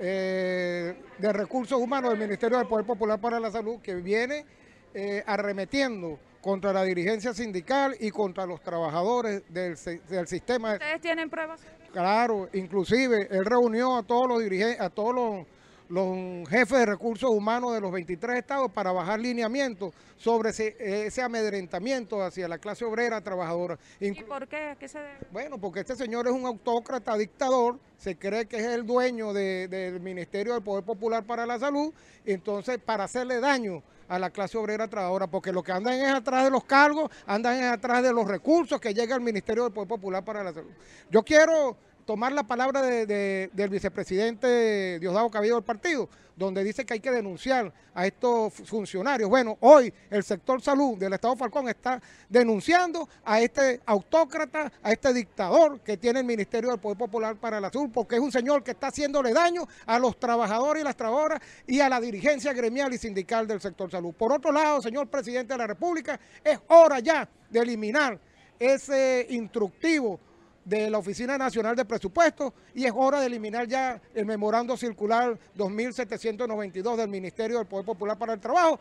eh, 0.00 0.96
de 1.18 1.32
Recursos 1.32 1.78
Humanos 1.78 2.10
del 2.10 2.18
Ministerio 2.18 2.56
del 2.56 2.66
Poder 2.66 2.86
Popular 2.86 3.20
para 3.20 3.38
la 3.38 3.50
Salud, 3.50 3.80
que 3.82 3.94
viene 3.96 4.46
eh, 4.94 5.22
arremetiendo 5.26 6.18
contra 6.40 6.72
la 6.72 6.84
dirigencia 6.84 7.34
sindical 7.34 7.94
y 8.00 8.10
contra 8.10 8.46
los 8.46 8.62
trabajadores 8.62 9.42
del, 9.52 9.76
del 10.08 10.26
sistema. 10.26 10.72
¿Ustedes 10.72 11.02
tienen 11.02 11.28
pruebas? 11.28 11.60
Claro, 11.92 12.48
inclusive 12.54 13.28
él 13.30 13.44
reunió 13.44 13.96
a 13.98 14.02
todos 14.02 14.26
los 14.26 14.42
dirigentes, 14.42 14.80
a 14.80 14.88
todos 14.88 15.14
los 15.14 15.46
los 15.88 16.48
jefes 16.48 16.78
de 16.78 16.86
recursos 16.86 17.30
humanos 17.30 17.74
de 17.74 17.80
los 17.80 17.92
23 17.92 18.38
estados 18.38 18.70
para 18.72 18.92
bajar 18.92 19.20
lineamientos 19.20 19.92
sobre 20.16 20.50
ese, 20.50 21.22
amedrentamiento 21.22 22.22
hacia 22.22 22.48
la 22.48 22.58
clase 22.58 22.84
obrera 22.84 23.20
trabajadora. 23.20 23.78
¿Y 24.00 24.12
por 24.22 24.48
qué? 24.48 24.76
qué 24.78 24.88
se 24.88 24.98
Bueno, 25.30 25.58
porque 25.58 25.80
este 25.80 25.96
señor 25.96 26.26
es 26.26 26.32
un 26.32 26.46
autócrata 26.46 27.16
dictador, 27.16 27.78
se 27.98 28.16
cree 28.16 28.46
que 28.46 28.56
es 28.56 28.64
el 28.64 28.86
dueño 28.86 29.32
del 29.32 30.00
Ministerio 30.00 30.54
del 30.54 30.62
Poder 30.62 30.84
Popular 30.84 31.24
para 31.24 31.44
la 31.46 31.58
Salud, 31.58 31.92
entonces 32.24 32.78
para 32.78 33.04
hacerle 33.04 33.40
daño 33.40 33.82
a 34.08 34.18
la 34.18 34.30
clase 34.30 34.58
obrera 34.58 34.88
trabajadora, 34.88 35.26
porque 35.26 35.52
lo 35.52 35.62
que 35.62 35.72
andan 35.72 35.94
es 35.94 36.12
atrás 36.12 36.44
de 36.44 36.50
los 36.50 36.64
cargos, 36.64 37.10
andan 37.26 37.58
es 37.58 37.66
atrás 37.66 38.02
de 38.02 38.12
los 38.12 38.26
recursos 38.26 38.80
que 38.80 38.94
llega 38.94 39.14
al 39.14 39.20
Ministerio 39.20 39.64
del 39.64 39.72
Poder 39.72 39.88
Popular 39.88 40.24
para 40.24 40.44
la 40.44 40.52
Salud. 40.52 40.70
Yo 41.10 41.22
quiero 41.22 41.76
tomar 42.04 42.32
la 42.32 42.42
palabra 42.42 42.82
del 42.82 43.68
vicepresidente 43.70 44.98
Diosdado 45.00 45.30
Cabello 45.30 45.54
del 45.54 45.64
partido, 45.64 46.08
donde 46.36 46.64
dice 46.64 46.84
que 46.84 46.94
hay 46.94 47.00
que 47.00 47.10
denunciar 47.10 47.72
a 47.94 48.06
estos 48.06 48.52
funcionarios. 48.52 49.30
Bueno, 49.30 49.56
hoy 49.60 49.92
el 50.10 50.24
sector 50.24 50.60
salud 50.60 50.98
del 50.98 51.12
Estado 51.12 51.36
Falcón 51.36 51.68
está 51.68 52.02
denunciando 52.28 53.08
a 53.24 53.40
este 53.40 53.80
autócrata, 53.86 54.72
a 54.82 54.92
este 54.92 55.12
dictador 55.12 55.80
que 55.80 55.96
tiene 55.96 56.20
el 56.20 56.26
Ministerio 56.26 56.70
del 56.70 56.80
Poder 56.80 56.98
Popular 56.98 57.36
para 57.36 57.60
la 57.60 57.70
Salud, 57.70 57.90
porque 57.92 58.16
es 58.16 58.20
un 58.20 58.32
señor 58.32 58.62
que 58.62 58.72
está 58.72 58.88
haciéndole 58.88 59.32
daño 59.32 59.66
a 59.86 59.98
los 59.98 60.18
trabajadores 60.18 60.82
y 60.82 60.84
las 60.84 60.96
trabajadoras 60.96 61.40
y 61.66 61.80
a 61.80 61.88
la 61.88 62.00
dirigencia 62.00 62.52
gremial 62.52 62.92
y 62.92 62.98
sindical 62.98 63.46
del 63.46 63.60
sector 63.60 63.90
salud. 63.90 64.12
Por 64.12 64.32
otro 64.32 64.50
lado, 64.50 64.82
señor 64.82 65.06
presidente 65.06 65.54
de 65.54 65.58
la 65.58 65.66
República, 65.66 66.18
es 66.42 66.58
hora 66.68 66.98
ya 66.98 67.28
de 67.48 67.60
eliminar 67.60 68.18
ese 68.58 69.26
instructivo 69.30 70.18
de 70.64 70.90
la 70.90 70.98
Oficina 70.98 71.36
Nacional 71.36 71.76
de 71.76 71.84
Presupuestos 71.84 72.52
y 72.74 72.84
es 72.84 72.92
hora 72.94 73.20
de 73.20 73.26
eliminar 73.26 73.66
ya 73.66 74.00
el 74.14 74.26
memorando 74.26 74.76
circular 74.76 75.38
2792 75.54 76.98
del 76.98 77.08
Ministerio 77.08 77.58
del 77.58 77.66
Poder 77.66 77.84
Popular 77.84 78.16
para 78.16 78.32
el 78.32 78.40
Trabajo, 78.40 78.78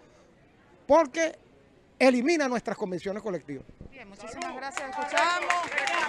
porque 0.87 1.37
elimina 1.99 2.47
nuestras 2.47 2.77
convenciones 2.77 3.21
colectivas. 3.21 3.65
Bien, 3.91 4.07
muchísimas 4.09 4.55
gracias. 4.55 4.89
Escuchamos 4.89 5.53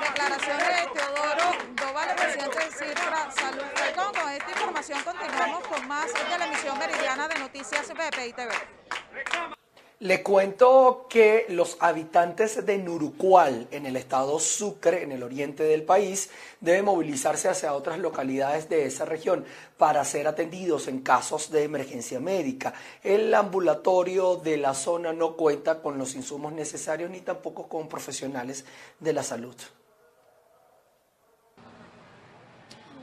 declaración 0.01 0.59
de 0.59 1.01
Teodoro 1.01 1.87
Dovale, 1.87 2.15
presidente 2.15 2.59
de 2.59 2.71
CIRRA 2.71 3.31
Salud 3.31 4.21
Con 4.21 4.31
esta 4.31 4.51
información 4.51 4.99
continuamos 5.05 5.67
con 5.67 5.89
más 5.89 6.07
de 6.13 6.39
la 6.39 6.47
emisión 6.47 6.79
meridiana 6.79 7.29
de 7.29 7.39
Noticias 7.39 7.89
BPI 7.89 8.33
TV. 8.33 8.53
Le 10.01 10.25
cuento 10.25 11.07
que 11.09 11.47
los 11.51 11.77
habitantes 11.79 12.67
de 12.67 12.79
Nurucual, 12.79 13.69
en 13.71 13.87
el 13.87 13.95
estado 13.95 14.41
Sucre, 14.41 15.05
en 15.05 15.13
el 15.13 15.23
oriente 15.23 15.63
del 15.63 15.85
país, 15.85 16.31
deben 16.61 16.87
movilizarse 16.87 17.49
hacia 17.49 17.75
otras 17.75 18.01
localidades 18.01 18.69
de 18.69 18.87
esa 18.87 19.05
región 19.05 19.45
para 19.79 20.05
ser 20.05 20.27
atendidos 20.27 20.89
en 20.89 21.01
casos 21.01 21.53
de 21.53 21.63
emergencia 21.63 22.19
médica. 22.19 22.75
El 23.05 23.33
ambulatorio 23.35 24.35
de 24.35 24.57
la 24.57 24.75
zona 24.75 25.13
no 25.13 25.37
cuenta 25.37 25.81
con 25.81 25.97
los 25.97 26.17
insumos 26.17 26.53
necesarios 26.53 27.09
ni 27.09 27.21
tampoco 27.21 27.69
con 27.69 27.89
profesionales 27.89 28.65
de 28.99 29.13
la 29.13 29.23
salud. 29.23 29.55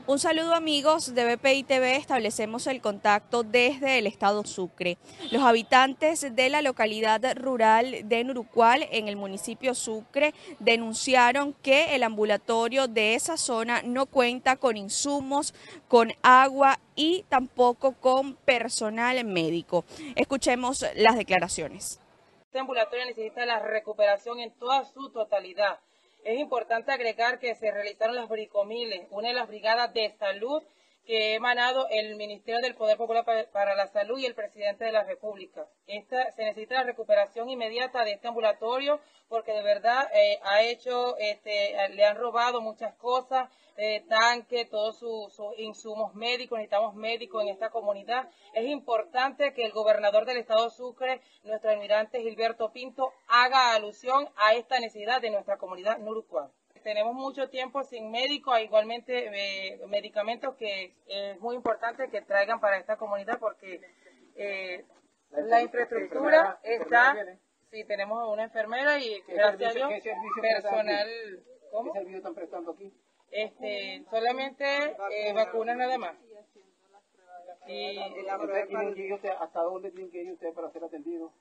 Un 0.04 0.18
saludo 0.18 0.56
amigos 0.56 1.14
de 1.14 1.36
BPI 1.36 1.62
TV, 1.62 1.94
establecemos 1.94 2.66
el 2.66 2.80
contacto 2.80 3.44
desde 3.44 3.98
el 3.98 4.08
estado 4.08 4.42
Sucre. 4.42 4.98
Los 5.30 5.44
habitantes 5.44 6.34
de 6.34 6.48
la 6.48 6.60
localidad 6.60 7.22
rural 7.36 8.08
de 8.08 8.24
Nurucual, 8.24 8.88
en 8.90 9.06
el 9.06 9.14
municipio 9.14 9.76
Sucre, 9.76 10.34
denunciaron 10.58 11.52
que 11.52 11.94
el 11.94 12.02
ambulatorio 12.02 12.88
de 12.88 13.14
esa 13.14 13.36
zona 13.36 13.82
no 13.84 14.06
cuenta 14.06 14.56
con 14.56 14.76
insumos, 14.76 15.54
con 15.86 16.12
agua 16.22 16.80
y 16.96 17.24
tampoco 17.28 17.92
con 17.92 18.34
personal 18.34 19.24
médico. 19.24 19.84
Escuchemos 20.16 20.84
las 20.96 21.16
declaraciones. 21.16 22.00
Este 22.46 22.58
ambulatorio 22.58 23.06
necesita 23.06 23.46
la 23.46 23.60
recuperación 23.60 24.40
en 24.40 24.50
toda 24.58 24.84
su 24.84 25.10
totalidad 25.10 25.78
es 26.24 26.38
importante 26.38 26.92
agregar 26.92 27.38
que 27.38 27.54
se 27.54 27.70
realizaron 27.70 28.16
las 28.16 28.28
bricomiles, 28.28 29.06
una 29.10 29.28
de 29.28 29.34
las 29.34 29.48
brigadas 29.48 29.92
de 29.92 30.14
salud 30.18 30.62
que 31.04 31.32
ha 31.32 31.36
emanado 31.36 31.86
el 31.90 32.16
Ministerio 32.16 32.60
del 32.60 32.74
Poder 32.74 32.96
Popular 32.96 33.24
para 33.52 33.74
la 33.74 33.88
Salud 33.88 34.18
y 34.18 34.26
el 34.26 34.34
presidente 34.34 34.84
de 34.84 34.92
la 34.92 35.02
República. 35.02 35.66
Esta, 35.86 36.30
se 36.32 36.44
necesita 36.44 36.76
la 36.76 36.84
recuperación 36.84 37.50
inmediata 37.50 38.04
de 38.04 38.12
este 38.12 38.28
ambulatorio 38.28 39.00
porque 39.28 39.52
de 39.52 39.62
verdad 39.62 40.08
eh, 40.14 40.38
ha 40.42 40.62
hecho, 40.62 41.16
este, 41.18 41.74
le 41.90 42.04
han 42.04 42.16
robado 42.16 42.60
muchas 42.60 42.94
cosas, 42.96 43.48
eh, 43.76 44.04
tanque, 44.08 44.66
todos 44.66 44.98
sus, 44.98 45.40
insumos 45.56 46.14
médicos, 46.14 46.58
necesitamos 46.58 46.94
médicos 46.94 47.42
en 47.42 47.48
esta 47.48 47.70
comunidad. 47.70 48.28
Es 48.52 48.68
importante 48.68 49.54
que 49.54 49.64
el 49.64 49.72
gobernador 49.72 50.26
del 50.26 50.36
estado 50.36 50.68
Sucre, 50.70 51.22
nuestro 51.44 51.70
almirante 51.70 52.20
Gilberto 52.20 52.70
Pinto, 52.72 53.12
haga 53.28 53.74
alusión 53.74 54.28
a 54.36 54.54
esta 54.54 54.78
necesidad 54.78 55.22
de 55.22 55.30
nuestra 55.30 55.56
comunidad 55.56 55.98
Nurucuán. 55.98 56.52
Tenemos 56.82 57.14
mucho 57.14 57.48
tiempo 57.48 57.82
sin 57.84 58.10
médicos, 58.10 58.58
igualmente 58.60 59.28
eh, 59.32 59.80
medicamentos 59.88 60.56
que 60.56 60.94
es 61.06 61.40
muy 61.40 61.56
importante 61.56 62.08
que 62.10 62.22
traigan 62.22 62.60
para 62.60 62.78
esta 62.78 62.96
comunidad 62.96 63.38
porque 63.38 63.80
eh, 64.36 64.84
la 65.30 65.62
infraestructura 65.62 66.60
está, 66.62 67.16
sí, 67.70 67.84
tenemos 67.84 68.28
una 68.28 68.44
enfermera 68.44 68.98
y 68.98 69.22
gracias 69.28 69.70
a 69.70 69.74
Dios, 69.74 69.90
personal. 70.40 71.08
¿Cómo? 71.70 71.92
¿Qué 71.92 71.98
servicio 72.00 72.18
están 72.18 72.34
prestando 72.34 72.72
aquí? 72.72 72.92
Este, 73.30 74.04
solamente 74.10 74.96
eh, 75.10 75.32
vacunas 75.32 75.76
nada 75.76 75.96
más. 75.96 76.14
Y, 77.66 77.98
¿Hasta 77.98 78.36
dónde 78.36 78.66
tienen 78.66 80.10
que 80.10 80.22
ir 80.22 80.32
ustedes 80.32 80.54
para 80.54 80.70
ser 80.70 80.84
atendidos? 80.84 81.32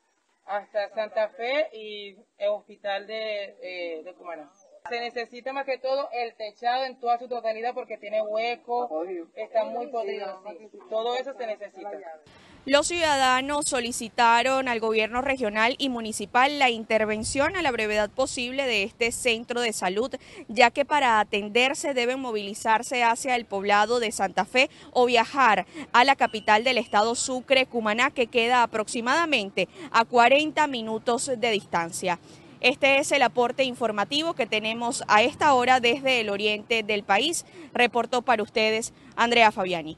Hasta 0.46 0.90
Santa 0.90 1.30
Fe 1.30 1.70
y 1.74 2.18
el 2.38 2.50
hospital 2.50 3.08
de, 3.08 3.58
eh, 3.62 4.04
de 4.04 4.14
Cumaná. 4.14 4.50
Se 4.90 5.00
necesita 5.00 5.54
más 5.54 5.66
que 5.66 5.78
todo 5.78 6.10
el 6.12 6.34
techado 6.36 6.86
en 6.86 7.00
toda 7.00 7.18
su 7.18 7.28
totalidad 7.28 7.74
porque 7.74 7.98
tiene 7.98 8.22
hueco, 8.22 9.04
está 9.36 9.64
muy 9.66 9.88
podrido. 9.88 10.42
Todo 10.90 11.16
eso 11.16 11.34
se 11.34 11.48
necesita. 11.48 11.92
Los 12.64 12.90
ciudadanos 12.90 13.66
solicitaron 13.66 14.68
al 14.68 14.80
gobierno 14.80 15.22
regional 15.22 15.74
y 15.80 15.90
municipal 15.90 16.60
la 16.60 16.70
intervención 16.70 17.56
a 17.56 17.64
la 17.64 17.72
brevedad 17.72 18.12
posible 18.12 18.68
de 18.68 18.84
este 18.84 19.12
centro 19.12 19.62
de 19.62 19.74
salud, 19.74 20.14
ya 20.48 20.70
que 20.70 20.86
para 20.86 21.20
atenderse 21.20 21.96
deben 21.96 22.20
movilizarse 22.20 23.02
hacia 23.04 23.36
el 23.36 23.46
poblado 23.46 24.00
de 24.00 24.12
Santa 24.12 24.46
Fe 24.46 24.70
o 24.94 25.08
viajar 25.08 25.66
a 25.92 26.04
la 26.04 26.16
capital 26.16 26.64
del 26.64 26.78
estado 26.78 27.16
Sucre, 27.16 27.66
Cumaná, 27.66 28.12
que 28.12 28.28
queda 28.28 28.62
aproximadamente 28.62 29.68
a 29.92 30.06
40 30.06 30.68
minutos 30.68 31.32
de 31.36 31.50
distancia. 31.50 32.20
Este 32.62 33.00
es 33.00 33.12
el 33.12 33.24
aporte 33.24 33.64
informativo 33.64 34.36
que 34.36 34.46
tenemos 34.46 35.04
a 35.08 35.24
esta 35.24 35.52
hora 35.56 35.80
desde 35.80 36.22
el 36.22 36.30
oriente 36.30 36.84
del 36.84 37.04
país. 37.04 37.44
Reportó 37.74 38.22
para 38.22 38.44
ustedes 38.44 38.94
Andrea 39.16 39.52
Fabiani. 39.52 39.98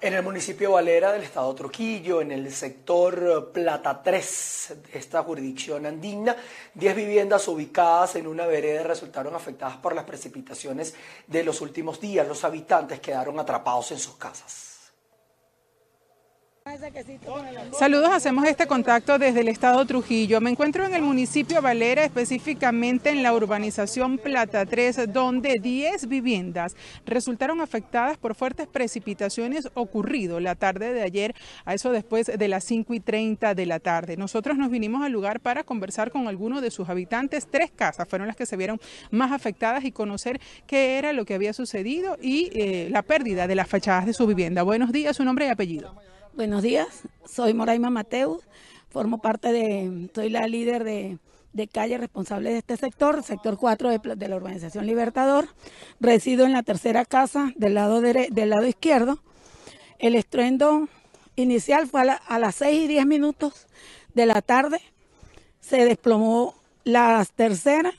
En 0.00 0.14
el 0.14 0.24
municipio 0.24 0.72
Valera 0.72 1.12
del 1.12 1.22
estado 1.22 1.54
Trujillo, 1.54 2.20
en 2.20 2.32
el 2.32 2.52
sector 2.52 3.52
Plata 3.52 4.02
3 4.02 4.76
de 4.92 4.98
esta 4.98 5.22
jurisdicción 5.22 5.86
andina, 5.86 6.36
10 6.74 6.96
viviendas 6.96 7.46
ubicadas 7.46 8.16
en 8.16 8.26
una 8.26 8.46
vereda 8.46 8.82
resultaron 8.82 9.36
afectadas 9.36 9.76
por 9.76 9.94
las 9.94 10.04
precipitaciones 10.04 10.94
de 11.28 11.44
los 11.44 11.60
últimos 11.60 12.00
días. 12.00 12.26
Los 12.26 12.42
habitantes 12.42 12.98
quedaron 12.98 13.38
atrapados 13.38 13.92
en 13.92 13.98
sus 13.98 14.16
casas. 14.16 14.73
Saludos, 17.78 18.08
hacemos 18.10 18.46
este 18.46 18.66
contacto 18.66 19.18
desde 19.18 19.40
el 19.40 19.48
estado 19.48 19.84
Trujillo. 19.84 20.40
Me 20.40 20.48
encuentro 20.48 20.86
en 20.86 20.94
el 20.94 21.02
municipio 21.02 21.60
Valera, 21.60 22.04
específicamente 22.04 23.10
en 23.10 23.22
la 23.22 23.34
urbanización 23.34 24.16
Plata 24.16 24.64
3, 24.64 25.12
donde 25.12 25.58
10 25.60 26.08
viviendas 26.08 26.74
resultaron 27.04 27.60
afectadas 27.60 28.16
por 28.16 28.34
fuertes 28.34 28.66
precipitaciones 28.66 29.68
ocurrido 29.74 30.40
la 30.40 30.54
tarde 30.54 30.94
de 30.94 31.02
ayer, 31.02 31.34
a 31.66 31.74
eso 31.74 31.92
después 31.92 32.26
de 32.26 32.48
las 32.48 32.64
5 32.64 32.94
y 32.94 33.00
30 33.00 33.54
de 33.54 33.66
la 33.66 33.78
tarde. 33.78 34.16
Nosotros 34.16 34.56
nos 34.56 34.70
vinimos 34.70 35.04
al 35.04 35.12
lugar 35.12 35.40
para 35.40 35.64
conversar 35.64 36.10
con 36.10 36.28
algunos 36.28 36.62
de 36.62 36.70
sus 36.70 36.88
habitantes. 36.88 37.46
Tres 37.46 37.72
casas 37.72 38.08
fueron 38.08 38.26
las 38.26 38.36
que 38.36 38.46
se 38.46 38.56
vieron 38.56 38.80
más 39.10 39.32
afectadas 39.32 39.84
y 39.84 39.92
conocer 39.92 40.40
qué 40.66 40.96
era 40.96 41.12
lo 41.12 41.26
que 41.26 41.34
había 41.34 41.52
sucedido 41.52 42.16
y 42.22 42.48
eh, 42.54 42.88
la 42.90 43.02
pérdida 43.02 43.46
de 43.46 43.54
las 43.54 43.68
fachadas 43.68 44.06
de 44.06 44.14
su 44.14 44.26
vivienda. 44.26 44.62
Buenos 44.62 44.92
días, 44.92 45.14
su 45.14 45.24
nombre 45.24 45.44
y 45.44 45.50
apellido. 45.50 45.94
Buenos 46.36 46.64
días, 46.64 47.02
soy 47.24 47.54
Moraima 47.54 47.90
Mateus, 47.90 48.42
formo 48.88 49.18
parte 49.18 49.52
de, 49.52 50.10
soy 50.12 50.30
la 50.30 50.48
líder 50.48 50.82
de, 50.82 51.20
calle 51.68 51.96
responsable 51.96 52.50
de 52.50 52.58
este 52.58 52.76
sector, 52.76 53.22
sector 53.22 53.56
4 53.56 54.00
de, 54.16 54.28
la 54.28 54.34
Urbanización 54.34 54.84
Libertador. 54.84 55.46
Resido 56.00 56.44
en 56.44 56.52
la 56.52 56.64
tercera 56.64 57.04
casa 57.04 57.52
del 57.54 57.74
lado, 57.74 58.00
del 58.00 58.50
lado 58.50 58.66
izquierdo. 58.66 59.20
El 60.00 60.16
estruendo 60.16 60.88
inicial 61.36 61.86
fue 61.86 62.00
a, 62.00 62.38
las 62.40 62.56
6 62.56 62.82
y 62.82 62.88
10 62.88 63.06
minutos 63.06 63.68
de 64.14 64.26
la 64.26 64.42
tarde. 64.42 64.80
Se 65.60 65.84
desplomó 65.84 66.56
la 66.82 67.24
tercera 67.36 67.92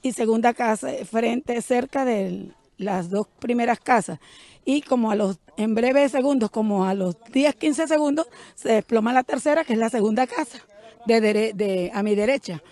y 0.00 0.12
segunda 0.12 0.54
casa 0.54 0.88
frente 1.04 1.60
cerca 1.60 2.06
de 2.06 2.52
las 2.82 3.10
dos 3.10 3.26
primeras 3.38 3.80
casas 3.80 4.18
y 4.64 4.82
como 4.82 5.10
a 5.10 5.16
los, 5.16 5.38
en 5.56 5.74
breves 5.74 6.12
segundos, 6.12 6.50
como 6.50 6.84
a 6.84 6.94
los 6.94 7.16
10, 7.32 7.54
15 7.56 7.88
segundos, 7.88 8.28
se 8.54 8.70
desploma 8.70 9.12
la 9.12 9.22
tercera, 9.22 9.64
que 9.64 9.72
es 9.72 9.78
la 9.78 9.90
segunda 9.90 10.26
casa, 10.26 10.58
de, 11.06 11.20
de 11.20 11.90
a 11.92 12.02
mi 12.02 12.14
derecha. 12.14 12.62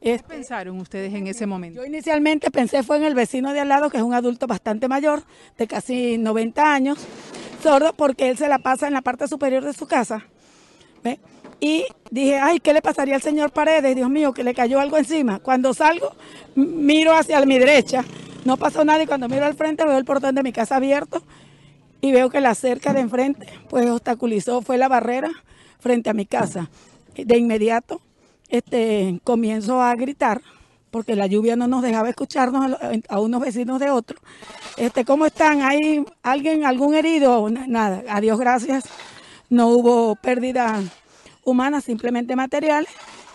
¿Qué 0.00 0.20
pensaron 0.26 0.78
ustedes 0.78 1.12
en 1.14 1.26
ese 1.26 1.46
momento? 1.46 1.80
Yo 1.80 1.86
inicialmente 1.86 2.50
pensé 2.50 2.84
fue 2.84 2.98
en 2.98 3.04
el 3.04 3.14
vecino 3.14 3.52
de 3.52 3.60
al 3.60 3.68
lado, 3.68 3.90
que 3.90 3.96
es 3.96 4.02
un 4.02 4.14
adulto 4.14 4.46
bastante 4.46 4.86
mayor, 4.86 5.24
de 5.58 5.66
casi 5.66 6.16
90 6.18 6.72
años, 6.72 6.98
sordo 7.60 7.92
porque 7.92 8.28
él 8.28 8.36
se 8.36 8.48
la 8.48 8.58
pasa 8.60 8.86
en 8.86 8.92
la 8.92 9.02
parte 9.02 9.26
superior 9.26 9.64
de 9.64 9.72
su 9.72 9.86
casa. 9.86 10.24
Y 11.58 11.86
dije, 12.10 12.38
ay, 12.38 12.60
¿qué 12.60 12.74
le 12.74 12.82
pasaría 12.82 13.14
al 13.14 13.22
señor 13.22 13.50
Paredes? 13.50 13.96
Dios 13.96 14.10
mío, 14.10 14.34
que 14.34 14.44
le 14.44 14.54
cayó 14.54 14.78
algo 14.78 14.98
encima. 14.98 15.38
Cuando 15.38 15.72
salgo, 15.72 16.12
miro 16.54 17.14
hacia 17.14 17.40
mi 17.46 17.58
derecha 17.58 18.04
no 18.46 18.56
pasó 18.56 18.84
nada 18.84 19.02
y 19.02 19.06
cuando 19.06 19.28
miro 19.28 19.44
al 19.44 19.54
frente 19.54 19.84
veo 19.84 19.98
el 19.98 20.04
portón 20.04 20.34
de 20.34 20.42
mi 20.42 20.52
casa 20.52 20.76
abierto 20.76 21.22
y 22.00 22.12
veo 22.12 22.30
que 22.30 22.40
la 22.40 22.54
cerca 22.54 22.92
de 22.92 23.00
enfrente 23.00 23.46
pues 23.68 23.90
obstaculizó, 23.90 24.62
fue 24.62 24.78
la 24.78 24.88
barrera 24.88 25.30
frente 25.78 26.10
a 26.10 26.14
mi 26.14 26.26
casa. 26.26 26.70
De 27.14 27.38
inmediato 27.38 28.00
este, 28.48 29.20
comienzo 29.24 29.80
a 29.80 29.94
gritar 29.94 30.40
porque 30.90 31.16
la 31.16 31.26
lluvia 31.26 31.56
no 31.56 31.66
nos 31.66 31.82
dejaba 31.82 32.08
escucharnos 32.08 32.76
a, 33.08 33.20
unos 33.20 33.40
vecinos 33.40 33.80
de 33.80 33.90
otro. 33.90 34.18
Este, 34.76 35.04
¿Cómo 35.04 35.26
están? 35.26 35.62
¿Hay 35.62 36.04
alguien, 36.22 36.64
algún 36.64 36.94
herido? 36.94 37.50
Nada, 37.50 38.02
a 38.08 38.20
Dios 38.20 38.38
gracias. 38.38 38.84
No 39.50 39.68
hubo 39.68 40.16
pérdida 40.16 40.80
humana, 41.44 41.80
simplemente 41.80 42.34
material. 42.34 42.86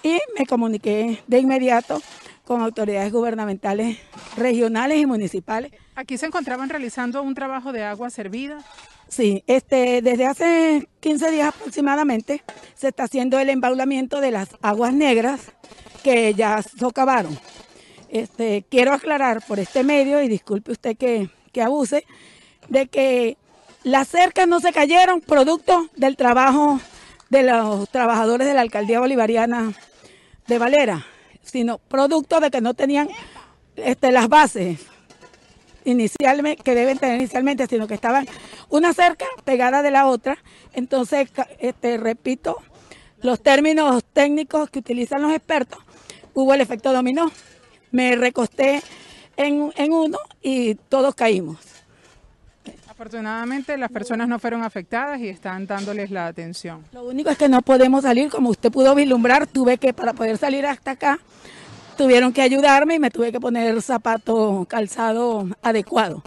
Y 0.01 0.18
me 0.38 0.46
comuniqué 0.48 1.22
de 1.27 1.39
inmediato 1.39 2.01
con 2.51 2.62
autoridades 2.62 3.13
gubernamentales 3.13 3.98
regionales 4.36 5.00
y 5.00 5.05
municipales. 5.05 5.72
Aquí 5.96 6.17
se 6.17 6.25
encontraban 6.25 6.67
realizando 6.67 7.24
un 7.24 7.34
trabajo 7.34 7.72
de 7.72 7.81
agua 7.86 8.10
servida. 8.10 8.58
Sí, 9.08 9.41
este, 9.48 10.01
desde 10.01 10.25
hace 10.25 10.89
15 11.00 11.31
días 11.31 11.48
aproximadamente 11.55 12.43
se 12.75 12.89
está 12.89 13.03
haciendo 13.03 13.39
el 13.39 13.50
embaulamiento 13.50 14.20
de 14.20 14.31
las 14.31 14.50
aguas 14.62 14.93
negras 14.93 15.53
que 16.03 16.34
ya 16.34 16.62
socavaron. 16.62 17.39
Este, 18.10 18.65
quiero 18.70 18.91
aclarar 18.91 19.41
por 19.48 19.58
este 19.58 19.86
medio, 19.86 20.22
y 20.22 20.27
disculpe 20.27 20.74
usted 20.74 20.98
que, 20.98 21.29
que 21.53 21.62
abuse, 21.62 22.03
de 22.67 22.88
que 22.88 23.38
las 23.83 24.09
cercas 24.09 24.46
no 24.46 24.59
se 24.59 24.74
cayeron 24.74 25.22
producto 25.22 25.87
del 25.96 26.18
trabajo 26.18 26.81
de 27.29 27.44
los 27.44 27.87
trabajadores 27.87 28.46
de 28.46 28.53
la 28.53 28.59
alcaldía 28.59 29.00
bolivariana 29.00 29.72
de 30.48 30.57
Valera 30.57 31.05
sino 31.42 31.77
producto 31.77 32.40
de 32.40 32.51
que 32.51 32.62
no 32.62 32.74
tenían 32.74 33.10
este, 33.75 34.12
las 34.12 34.27
bases 34.30 34.80
inicialmente 35.84 36.64
que 36.64 36.75
deben 36.75 36.98
tener 36.98 37.18
inicialmente, 37.18 37.68
sino 37.68 37.88
que 37.88 37.96
estaban 37.96 38.27
una 38.70 38.94
cerca 38.94 39.25
pegada 39.44 39.82
de 39.82 39.92
la 39.92 40.08
otra. 40.08 40.38
Entonces, 40.74 41.30
este, 41.60 41.98
repito, 41.98 42.58
los 43.22 43.42
términos 43.42 44.04
técnicos 44.14 44.70
que 44.70 44.80
utilizan 44.80 45.22
los 45.22 45.34
expertos, 45.34 45.80
hubo 46.34 46.54
el 46.54 46.62
efecto 46.62 46.94
dominó. 46.94 47.32
Me 47.92 48.16
recosté 48.16 48.82
en, 49.38 49.72
en 49.75 49.94
uno 49.94 50.18
y 50.42 50.75
todos 50.75 51.16
caímos. 51.16 51.58
Afortunadamente 53.01 53.79
las 53.79 53.90
personas 53.92 54.27
no 54.27 54.37
fueron 54.37 54.61
afectadas 54.61 55.20
y 55.22 55.27
están 55.27 55.66
dándoles 55.66 56.11
la 56.11 56.27
atención. 56.27 56.83
Lo 56.94 57.03
único 57.03 57.31
es 57.31 57.37
que 57.40 57.50
no 57.50 57.64
podemos 57.64 58.03
salir, 58.03 58.29
como 58.29 58.51
usted 58.51 58.72
pudo 58.72 58.94
vislumbrar, 58.94 59.48
tuve 59.48 59.79
que 59.79 59.92
para 59.92 60.14
poder 60.14 60.37
salir 60.37 60.68
hasta 60.68 60.92
acá, 60.92 61.18
tuvieron 61.98 62.31
que 62.31 62.44
ayudarme 62.44 62.94
y 62.94 63.00
me 63.00 63.09
tuve 63.09 63.31
que 63.31 63.40
poner 63.40 63.81
zapato 63.81 64.68
calzado 64.70 65.50
adecuado. 65.64 66.22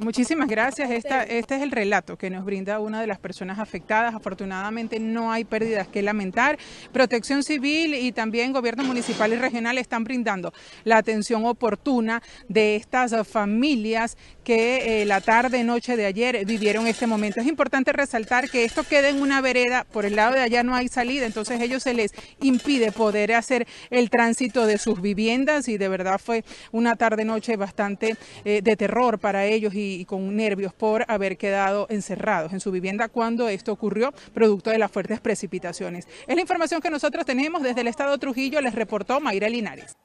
Muchísimas 0.00 0.46
gracias. 0.46 0.92
Esta, 0.92 1.24
este 1.24 1.56
es 1.56 1.62
el 1.62 1.72
relato 1.72 2.16
que 2.16 2.30
nos 2.30 2.44
brinda 2.44 2.78
una 2.78 3.00
de 3.00 3.08
las 3.08 3.18
personas 3.18 3.58
afectadas. 3.58 4.14
Afortunadamente 4.14 5.00
no 5.00 5.32
hay 5.32 5.44
pérdidas 5.44 5.88
que 5.88 6.02
lamentar. 6.02 6.56
Protección 6.92 7.42
Civil 7.42 7.94
y 7.94 8.12
también 8.12 8.52
gobierno 8.52 8.84
municipal 8.84 9.32
y 9.32 9.36
regional 9.36 9.76
están 9.76 10.04
brindando 10.04 10.52
la 10.84 10.98
atención 10.98 11.44
oportuna 11.46 12.22
de 12.48 12.76
estas 12.76 13.12
familias 13.26 14.16
que 14.44 15.02
eh, 15.02 15.04
la 15.04 15.20
tarde, 15.20 15.64
noche 15.64 15.96
de 15.96 16.06
ayer 16.06 16.46
vivieron 16.46 16.86
este 16.86 17.08
momento. 17.08 17.40
Es 17.40 17.46
importante 17.48 17.92
resaltar 17.92 18.48
que 18.48 18.64
esto 18.64 18.84
queda 18.84 19.08
en 19.08 19.20
una 19.20 19.40
vereda, 19.40 19.84
por 19.84 20.06
el 20.06 20.14
lado 20.14 20.34
de 20.34 20.40
allá 20.40 20.62
no 20.62 20.74
hay 20.74 20.88
salida, 20.88 21.26
entonces 21.26 21.60
ellos 21.60 21.82
se 21.82 21.92
les 21.92 22.12
impide 22.40 22.92
poder 22.92 23.34
hacer 23.34 23.66
el 23.90 24.10
tránsito 24.10 24.64
de 24.64 24.78
sus 24.78 25.02
viviendas 25.02 25.68
y 25.68 25.76
de 25.76 25.88
verdad 25.88 26.18
fue 26.18 26.44
una 26.72 26.96
tarde, 26.96 27.24
noche 27.24 27.56
bastante 27.56 28.16
eh, 28.44 28.62
de 28.62 28.76
terror 28.76 29.18
para 29.18 29.44
ellos 29.44 29.74
y 29.74 29.87
y, 29.96 30.04
con 30.04 30.36
nervios 30.36 30.72
por 30.72 31.04
haber 31.08 31.36
quedado 31.36 31.86
encerrados 31.90 32.52
en 32.52 32.60
su 32.60 32.70
vivienda 32.70 33.08
cuando 33.08 33.48
esto 33.48 33.72
ocurrió, 33.72 34.12
producto 34.34 34.70
de 34.70 34.78
las 34.78 34.90
fuertes 34.90 35.20
precipitaciones. 35.20 36.06
Es 36.26 36.34
la 36.34 36.40
información 36.40 36.80
que 36.80 36.90
nosotros 36.90 37.24
tenemos 37.24 37.62
desde 37.62 37.80
el 37.80 37.88
estado 37.88 38.12
de 38.12 38.18
Trujillo, 38.18 38.60
les 38.60 38.74
reportó 38.74 39.20
Mayra 39.20 39.48
Linares. 39.48 39.96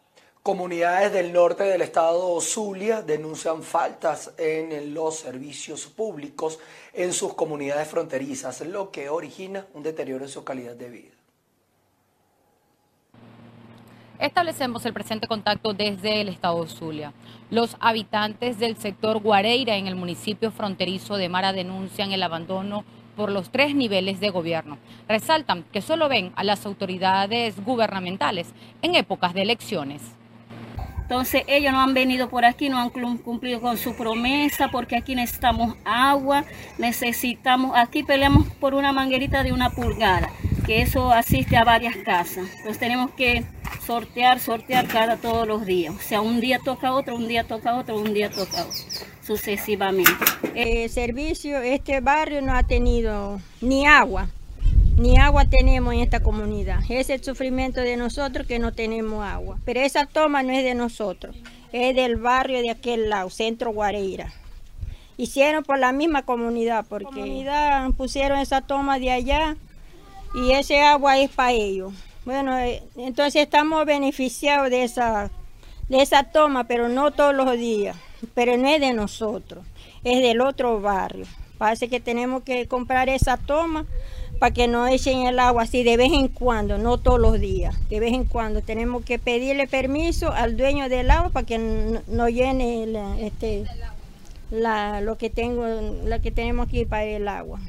Comunidades 0.43 1.13
del 1.13 1.31
norte 1.31 1.63
del 1.63 1.81
estado 1.81 2.41
Zulia 2.41 3.01
denuncian 3.01 3.63
faltas 3.63 4.33
en 4.37 4.93
los 4.93 5.19
servicios 5.19 5.85
públicos 5.85 6.59
en 6.91 7.13
sus 7.13 7.33
comunidades 7.33 7.87
fronterizas, 7.87 8.59
lo 8.61 8.91
que 8.91 9.07
origina 9.07 9.65
un 9.73 9.83
deterioro 9.83 10.25
en 10.25 10.29
su 10.29 10.43
calidad 10.43 10.75
de 10.75 10.89
vida. 10.89 11.22
Establecemos 14.19 14.85
el 14.85 14.93
presente 14.93 15.27
contacto 15.27 15.73
desde 15.73 16.21
el 16.21 16.29
estado 16.29 16.65
Zulia. 16.67 17.13
Los 17.49 17.75
habitantes 17.79 18.59
del 18.59 18.77
sector 18.77 19.19
Guareira 19.19 19.75
en 19.75 19.87
el 19.87 19.95
municipio 19.95 20.51
fronterizo 20.51 21.17
de 21.17 21.29
Mara 21.29 21.51
denuncian 21.51 22.11
el 22.11 22.23
abandono 22.23 22.85
por 23.15 23.31
los 23.31 23.49
tres 23.49 23.75
niveles 23.75 24.19
de 24.19 24.29
gobierno. 24.29 24.77
Resaltan 25.07 25.63
que 25.71 25.81
solo 25.81 26.09
ven 26.09 26.31
a 26.35 26.43
las 26.43 26.65
autoridades 26.65 27.63
gubernamentales 27.63 28.53
en 28.81 28.95
épocas 28.95 29.33
de 29.33 29.41
elecciones. 29.41 30.01
Entonces 31.01 31.43
ellos 31.47 31.73
no 31.73 31.81
han 31.81 31.93
venido 31.93 32.29
por 32.29 32.45
aquí, 32.45 32.69
no 32.69 32.79
han 32.79 32.89
cumplido 32.89 33.59
con 33.61 33.77
su 33.77 33.95
promesa 33.95 34.69
porque 34.69 34.95
aquí 34.95 35.15
necesitamos 35.15 35.75
agua, 35.83 36.45
necesitamos, 36.77 37.75
aquí 37.75 38.03
peleamos 38.03 38.47
por 38.53 38.73
una 38.73 38.93
manguerita 38.93 39.43
de 39.43 39.51
una 39.51 39.69
pulgada, 39.69 40.29
que 40.65 40.81
eso 40.81 41.11
asiste 41.11 41.57
a 41.57 41.65
varias 41.65 41.97
casas. 41.97 42.47
Entonces 42.57 42.79
tenemos 42.79 43.11
que 43.11 43.43
sortear, 43.85 44.39
sortear 44.39 44.87
cada 44.87 45.17
todos 45.17 45.47
los 45.47 45.65
días. 45.65 45.95
O 45.95 45.99
sea, 45.99 46.21
un 46.21 46.39
día 46.39 46.59
toca 46.63 46.93
otro, 46.93 47.15
un 47.15 47.27
día 47.27 47.43
toca 47.43 47.75
otro, 47.75 47.97
un 47.97 48.13
día 48.13 48.29
toca 48.29 48.63
otro, 48.63 48.83
sucesivamente. 49.25 50.23
El 50.55 50.89
servicio, 50.89 51.61
este 51.61 52.01
barrio 52.01 52.41
no 52.41 52.53
ha 52.53 52.63
tenido 52.63 53.39
ni 53.61 53.85
agua, 53.85 54.29
ni 54.97 55.17
agua 55.17 55.45
tenemos 55.45 55.93
en 55.93 56.01
esta 56.01 56.21
comunidad. 56.21 56.79
Es 56.89 57.09
el 57.09 57.23
sufrimiento 57.23 57.81
de 57.81 57.97
nosotros 57.97 58.47
que 58.47 58.59
no 58.59 58.73
tenemos 58.73 59.25
agua. 59.25 59.57
Pero 59.65 59.79
esa 59.81 60.05
toma 60.05 60.43
no 60.43 60.53
es 60.53 60.63
de 60.63 60.75
nosotros, 60.75 61.35
es 61.71 61.95
del 61.95 62.17
barrio 62.17 62.61
de 62.61 62.69
aquel 62.69 63.09
lado, 63.09 63.29
Centro 63.29 63.71
Guareira. 63.71 64.31
Hicieron 65.17 65.63
por 65.63 65.77
la 65.77 65.91
misma 65.91 66.23
comunidad, 66.23 66.85
porque 66.87 67.05
comunidad 67.05 67.91
pusieron 67.91 68.39
esa 68.39 68.61
toma 68.61 68.97
de 68.97 69.11
allá 69.11 69.57
y 70.33 70.51
ese 70.51 70.81
agua 70.81 71.19
es 71.19 71.29
para 71.29 71.51
ellos. 71.51 71.93
Bueno, 72.25 72.57
eh, 72.57 72.81
entonces 72.95 73.41
estamos 73.41 73.85
beneficiados 73.85 74.69
de 74.69 74.83
esa, 74.83 75.29
de 75.89 76.01
esa 76.01 76.23
toma, 76.23 76.63
pero 76.65 76.87
no 76.87 77.11
todos 77.11 77.35
los 77.35 77.51
días. 77.57 77.97
Pero 78.33 78.55
no 78.55 78.69
es 78.69 78.79
de 78.79 78.93
nosotros, 78.93 79.65
es 80.05 80.21
del 80.21 80.39
otro 80.39 80.79
barrio. 80.79 81.25
Parece 81.57 81.89
que 81.89 81.99
tenemos 81.99 82.43
que 82.43 82.67
comprar 82.67 83.09
esa 83.09 83.35
toma 83.37 83.85
para 84.39 84.53
que 84.53 84.67
no 84.67 84.87
echen 84.87 85.27
el 85.27 85.39
agua 85.39 85.63
así 85.63 85.83
de 85.83 85.97
vez 85.97 86.11
en 86.11 86.27
cuando, 86.29 86.77
no 86.77 86.97
todos 86.97 87.19
los 87.19 87.39
días, 87.39 87.75
de 87.89 87.99
vez 87.99 88.13
en 88.13 88.23
cuando. 88.23 88.61
Tenemos 88.61 89.03
que 89.03 89.19
pedirle 89.19 89.67
permiso 89.67 90.31
al 90.31 90.55
dueño 90.55 90.87
del 90.87 91.11
agua 91.11 91.29
para 91.29 91.45
que 91.45 91.57
no, 92.07 92.29
llene 92.29 92.87
este, 93.19 93.65
la, 94.51 95.01
lo 95.01 95.17
que 95.17 95.29
tengo, 95.29 95.65
que 96.21 96.31
tenemos 96.31 96.67
aquí 96.67 96.85
para 96.85 97.03
el 97.03 97.27
agua. 97.27 97.59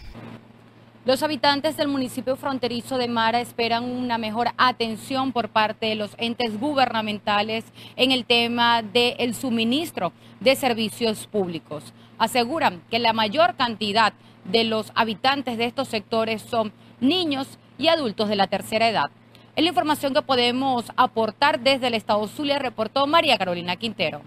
Los 1.05 1.23
habitantes 1.23 1.77
del 1.77 1.89
municipio 1.89 2.35
fronterizo 2.35 2.97
de 2.97 3.09
Mara 3.09 3.43
esperan 3.43 3.85
una 3.85 4.17
mejor 4.17 4.49
atención 4.57 5.33
por 5.33 5.51
parte 5.51 5.85
de 5.85 5.97
los 5.97 6.13
entes 6.17 6.59
gubernamentales 6.59 7.67
en 7.97 8.11
el 8.11 8.25
tema 8.25 8.81
del 8.81 9.35
suministro 9.35 10.15
de 10.41 10.57
servicios 10.57 11.27
públicos. 11.27 11.93
Aseguran 12.17 12.81
que 12.91 12.99
la 12.99 13.13
mayor 13.13 13.55
cantidad 13.57 14.15
de 14.47 14.65
los 14.65 14.93
habitantes 14.95 15.59
de 15.59 15.67
estos 15.67 15.89
sectores 15.89 16.41
son 16.41 16.73
niños 17.01 17.59
y 17.77 17.89
adultos 17.89 18.31
de 18.31 18.37
la 18.37 18.47
tercera 18.47 18.89
edad. 18.89 19.11
Es 19.57 19.63
la 19.63 19.69
información 19.69 20.15
que 20.15 20.23
podemos 20.23 20.87
aportar 20.97 21.61
desde 21.61 21.89
el 21.89 21.95
Estado 21.95 22.27
Zulia, 22.29 22.59
reportó 22.59 23.07
María 23.07 23.37
Carolina 23.37 23.77
Quintero. 23.77 24.23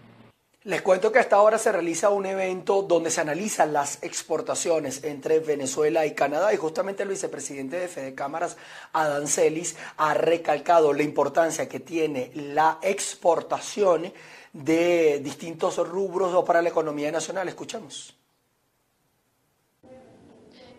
Les 0.67 0.82
cuento 0.82 1.13
que 1.13 1.19
hasta 1.19 1.38
ahora 1.38 1.58
se 1.58 1.71
realiza 1.71 2.10
un 2.10 2.25
evento 2.25 2.82
donde 2.82 3.10
se 3.10 3.21
analizan 3.21 3.71
las 3.71 4.03
exportaciones 4.03 5.01
entre 5.06 5.39
Venezuela 5.39 6.06
y 6.06 6.13
Canadá 6.13 6.53
y 6.53 6.58
justamente 6.58 7.03
el 7.03 7.10
vicepresidente 7.10 7.80
de 7.80 7.88
Fede 7.88 8.13
Cámaras, 8.13 8.58
Adán 8.91 9.27
Celis, 9.27 9.77
ha 9.95 10.13
recalcado 10.13 10.91
la 10.91 11.03
importancia 11.03 11.69
que 11.69 11.80
tiene 11.80 12.32
la 12.34 12.80
exportación 12.82 14.12
de 14.51 15.21
distintos 15.23 15.77
rubros 15.88 16.43
para 16.43 16.62
la 16.62 16.67
economía 16.67 17.13
nacional. 17.13 17.47
Escuchamos. 17.47 18.13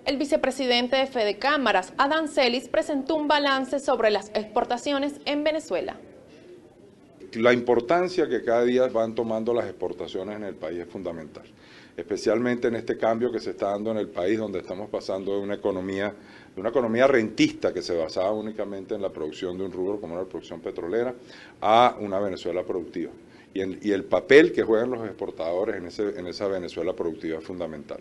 El 0.05 0.19
vicepresidente 0.19 0.97
de 0.97 1.07
Fede 1.07 1.39
Cámaras, 1.39 1.95
Adán 1.97 2.29
Celis, 2.29 2.69
presentó 2.69 3.15
un 3.15 3.27
balance 3.27 3.81
sobre 3.81 4.11
las 4.11 4.29
exportaciones 4.35 5.15
en 5.25 5.45
Venezuela 5.45 5.97
la 7.35 7.53
importancia 7.53 8.29
que 8.29 8.43
cada 8.43 8.65
día 8.65 8.87
van 8.89 9.15
tomando 9.15 9.53
las 9.53 9.67
exportaciones 9.67 10.37
en 10.37 10.45
el 10.45 10.55
país 10.55 10.81
es 10.81 10.89
fundamental, 10.89 11.45
especialmente 11.97 12.69
en 12.69 12.77
este 12.77 12.97
cambio 12.97 13.31
que 13.31 13.41
se 13.41 13.51
está 13.51 13.71
dando 13.71 13.91
en 13.91 13.99
el 13.99 14.09
país 14.09 14.39
donde 14.39 14.61
estamos 14.61 14.89
pasando 14.89 15.33
de 15.33 15.41
una 15.41 15.55
economía, 15.55 16.15
de 16.55 16.61
una 16.61 16.71
economía 16.71 17.07
rentista 17.07 17.73
que 17.73 17.83
se 17.83 17.97
basaba 17.97 18.33
únicamente 18.33 18.95
en 18.95 19.03
la 19.03 19.11
producción 19.11 19.59
de 19.59 19.65
un 19.65 19.73
rubro 19.73 20.01
como 20.01 20.17
la 20.17 20.25
producción 20.25 20.61
petrolera, 20.61 21.15
a 21.61 21.97
una 22.01 22.19
Venezuela 22.19 22.63
productiva. 22.65 23.13
Y, 23.55 23.91
el 23.91 24.05
papel 24.05 24.53
que 24.53 24.63
juegan 24.63 24.91
los 24.91 25.05
exportadores 25.05 25.99
en, 25.99 26.19
en 26.19 26.27
esa 26.27 26.47
Venezuela 26.47 26.93
productiva 26.93 27.39
es 27.39 27.45
fundamental. 27.45 27.99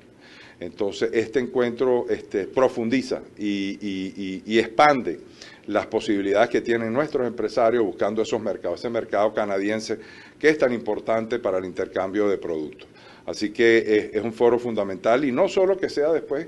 Entonces, 0.60 1.12
este 1.14 1.40
encuentro 1.40 2.06
este, 2.10 2.46
profundiza 2.46 3.22
y 3.38 4.60
expande 4.60 5.20
las 5.68 5.86
posibilidades 5.86 6.50
que 6.50 6.62
tienen 6.62 6.92
nuestros 6.92 7.28
empresarios 7.28 7.84
buscando 7.84 8.22
esos 8.22 8.42
mercados, 8.42 8.80
ese 8.80 8.90
mercado 8.90 9.34
canadiense 9.34 10.00
que 10.40 10.50
es 10.50 10.58
tan 10.58 10.74
importante 10.74 11.40
para 11.40 11.58
el 11.58 11.66
intercambio 11.66 12.28
de 12.28 12.38
productos. 12.38 12.88
Así 13.28 13.52
que 13.52 13.80
eh, 13.80 14.12
es, 14.14 14.24
un 14.24 14.32
foro 14.32 14.58
fundamental 14.58 15.26
y 15.26 15.34
no 15.34 15.50
solo 15.50 15.78
que 15.78 15.90
sea 15.90 16.14
después, 16.14 16.48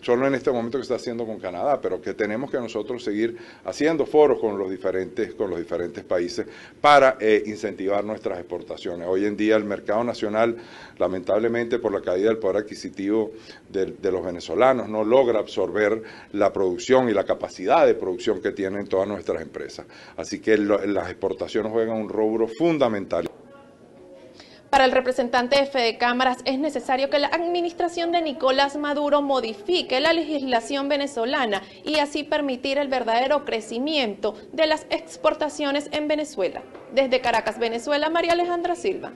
solo 0.00 0.28
en 0.28 0.36
este 0.36 0.52
momento 0.52 0.78
que 0.78 0.82
está 0.82 0.94
haciendo 0.94 1.26
con 1.26 1.40
Canadá, 1.40 1.80
pero 1.80 2.00
que 2.00 2.14
tenemos 2.14 2.52
que 2.52 2.58
nosotros 2.58 3.02
seguir 3.02 3.36
haciendo 3.64 4.06
foros 4.06 4.38
con 4.38 4.56
los 4.56 4.70
diferentes, 4.70 5.34
con 5.34 5.50
los 5.50 5.58
diferentes 5.58 6.04
países 6.04 6.46
para 6.80 7.16
eh, 7.18 7.42
incentivar 7.46 8.04
nuestras 8.04 8.38
exportaciones. 8.38 9.08
Hoy 9.08 9.26
en 9.26 9.36
día 9.36 9.56
el 9.56 9.64
mercado 9.64 10.04
nacional, 10.04 10.56
lamentablemente 10.98 11.80
por 11.80 11.92
la 11.92 12.00
caída 12.00 12.28
del 12.28 12.38
poder 12.38 12.58
adquisitivo 12.58 13.32
de, 13.68 13.92
los 14.12 14.24
venezolanos, 14.24 14.88
no 14.88 15.02
logra 15.02 15.40
absorber 15.40 16.00
la 16.30 16.52
producción 16.52 17.08
y 17.08 17.12
la 17.12 17.24
capacidad 17.24 17.84
de 17.84 17.94
producción 17.94 18.40
que 18.40 18.52
tienen 18.52 18.86
todas 18.86 19.08
nuestras 19.08 19.42
empresas. 19.42 19.84
Así 20.16 20.38
que 20.38 20.56
las 20.56 21.10
exportaciones 21.10 21.72
juegan 21.72 21.96
un 21.96 22.08
rubro 22.08 22.46
fundamental. 22.46 23.28
Para 24.70 24.84
el 24.84 24.92
representante 24.92 25.68
de 25.74 25.98
Cámaras 25.98 26.38
es 26.44 26.60
necesario 26.60 27.10
que 27.10 27.18
la 27.18 27.26
administración 27.26 28.12
de 28.12 28.22
Nicolás 28.22 28.76
Maduro 28.76 29.20
modifique 29.20 29.98
la 29.98 30.12
legislación 30.12 30.88
venezolana 30.88 31.62
y 31.84 31.98
así 31.98 32.22
permitir 32.22 32.78
el 32.78 32.86
verdadero 32.86 33.44
crecimiento 33.44 34.36
de 34.52 34.68
las 34.68 34.86
exportaciones 34.90 35.88
en 35.90 36.06
Venezuela. 36.06 36.62
Desde 36.94 37.20
Caracas, 37.20 37.58
Venezuela, 37.58 38.10
María 38.10 38.32
Alejandra 38.32 38.76
Silva. 38.76 39.12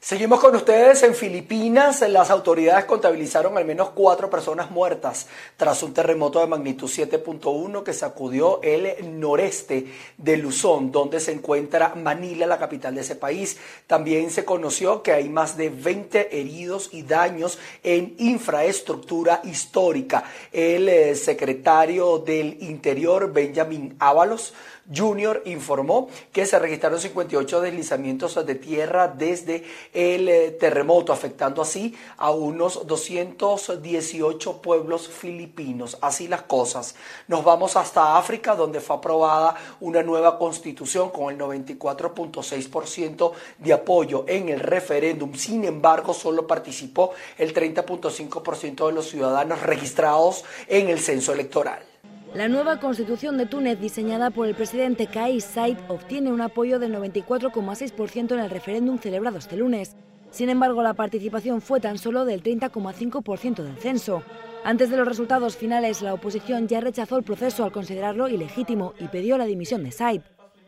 Seguimos 0.00 0.38
con 0.38 0.54
ustedes 0.54 1.02
en 1.02 1.12
Filipinas. 1.12 2.02
Las 2.08 2.30
autoridades 2.30 2.84
contabilizaron 2.84 3.58
al 3.58 3.64
menos 3.64 3.90
cuatro 3.90 4.30
personas 4.30 4.70
muertas 4.70 5.26
tras 5.56 5.82
un 5.82 5.92
terremoto 5.92 6.38
de 6.38 6.46
magnitud 6.46 6.88
7.1 6.88 7.82
que 7.82 7.92
sacudió 7.92 8.62
el 8.62 9.18
noreste 9.18 9.88
de 10.16 10.36
Luzón, 10.36 10.92
donde 10.92 11.18
se 11.18 11.32
encuentra 11.32 11.96
Manila, 11.96 12.46
la 12.46 12.60
capital 12.60 12.94
de 12.94 13.00
ese 13.00 13.16
país. 13.16 13.58
También 13.88 14.30
se 14.30 14.44
conoció 14.44 15.02
que 15.02 15.12
hay 15.12 15.28
más 15.28 15.56
de 15.56 15.68
20 15.68 16.38
heridos 16.40 16.90
y 16.92 17.02
daños 17.02 17.58
en 17.82 18.14
infraestructura 18.18 19.40
histórica. 19.42 20.22
El 20.52 20.88
eh, 20.88 21.16
secretario 21.16 22.18
del 22.18 22.62
Interior, 22.62 23.32
Benjamin 23.32 23.96
Ábalos, 23.98 24.54
Junior 24.94 25.42
informó 25.44 26.08
que 26.32 26.46
se 26.46 26.58
registraron 26.58 27.00
58 27.00 27.60
deslizamientos 27.60 28.34
de 28.46 28.54
tierra 28.54 29.08
desde 29.08 29.64
el 29.92 30.28
eh, 30.28 30.50
terremoto, 30.52 31.12
afectando 31.12 31.60
así 31.62 31.94
a 32.16 32.30
unos 32.30 32.86
218 32.86 34.62
pueblos 34.62 35.08
filipinos. 35.08 35.98
Así 36.00 36.28
las 36.28 36.42
cosas. 36.42 36.94
Nos 37.26 37.44
vamos 37.44 37.76
hasta 37.76 38.16
África, 38.16 38.54
donde 38.54 38.80
fue 38.80 38.96
aprobada 38.96 39.54
una 39.80 40.02
nueva 40.02 40.38
constitución 40.38 41.10
con 41.10 41.32
el 41.32 41.38
94.6% 41.38 43.32
de 43.58 43.72
apoyo 43.72 44.24
en 44.26 44.48
el 44.48 44.60
referéndum. 44.60 45.34
Sin 45.34 45.64
embargo, 45.64 46.14
solo 46.14 46.46
participó 46.46 47.12
el 47.36 47.52
30.5% 47.52 48.86
de 48.86 48.92
los 48.92 49.08
ciudadanos 49.08 49.62
registrados 49.62 50.44
en 50.66 50.88
el 50.88 51.00
censo 51.00 51.32
electoral. 51.32 51.97
La 52.34 52.46
nueva 52.46 52.78
constitución 52.78 53.38
de 53.38 53.46
Túnez, 53.46 53.80
diseñada 53.80 54.30
por 54.30 54.46
el 54.46 54.54
presidente 54.54 55.06
Kais 55.06 55.44
Said, 55.44 55.78
obtiene 55.88 56.30
un 56.30 56.42
apoyo 56.42 56.78
del 56.78 56.94
94,6% 56.94 58.32
en 58.32 58.40
el 58.40 58.50
referéndum 58.50 58.98
celebrado 58.98 59.38
este 59.38 59.56
lunes. 59.56 59.96
Sin 60.30 60.50
embargo, 60.50 60.82
la 60.82 60.92
participación 60.92 61.62
fue 61.62 61.80
tan 61.80 61.96
solo 61.96 62.26
del 62.26 62.42
30,5% 62.42 63.62
del 63.62 63.78
censo. 63.78 64.22
Antes 64.62 64.90
de 64.90 64.98
los 64.98 65.08
resultados 65.08 65.56
finales, 65.56 66.02
la 66.02 66.12
oposición 66.12 66.68
ya 66.68 66.80
rechazó 66.80 67.16
el 67.16 67.24
proceso 67.24 67.64
al 67.64 67.72
considerarlo 67.72 68.28
ilegítimo 68.28 68.92
y 69.00 69.08
pidió 69.08 69.38
la 69.38 69.46
dimisión 69.46 69.82
de 69.82 69.90
Said. 69.90 70.20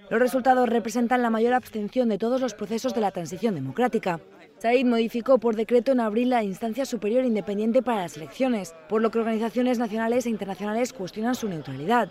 Los 0.09 0.18
resultados 0.18 0.68
representan 0.68 1.23
la 1.23 1.31
mayor 1.31 1.53
abstención 1.53 2.09
de 2.09 2.18
todos 2.18 2.40
los 2.40 2.55
procesos 2.55 2.94
de 2.94 3.03
la 3.03 3.11
transición 3.11 3.55
democrática. 3.55 4.18
Said 4.61 4.85
modificó 4.85 5.38
por 5.38 5.57
decreto 5.57 5.92
en 5.92 6.01
abril 6.01 6.29
la 6.29 6.44
instancia 6.44 6.85
superior 6.85 7.25
independiente 7.25 7.81
para 7.81 8.03
las 8.03 8.18
elecciones, 8.18 8.75
por 8.90 9.01
lo 9.01 9.11
que 9.11 9.18
organizaciones 9.18 9.79
nacionales 9.79 10.27
e 10.27 10.29
internacionales 10.29 10.92
cuestionan 10.92 11.35
su 11.35 11.49
neutralidad. 11.49 12.11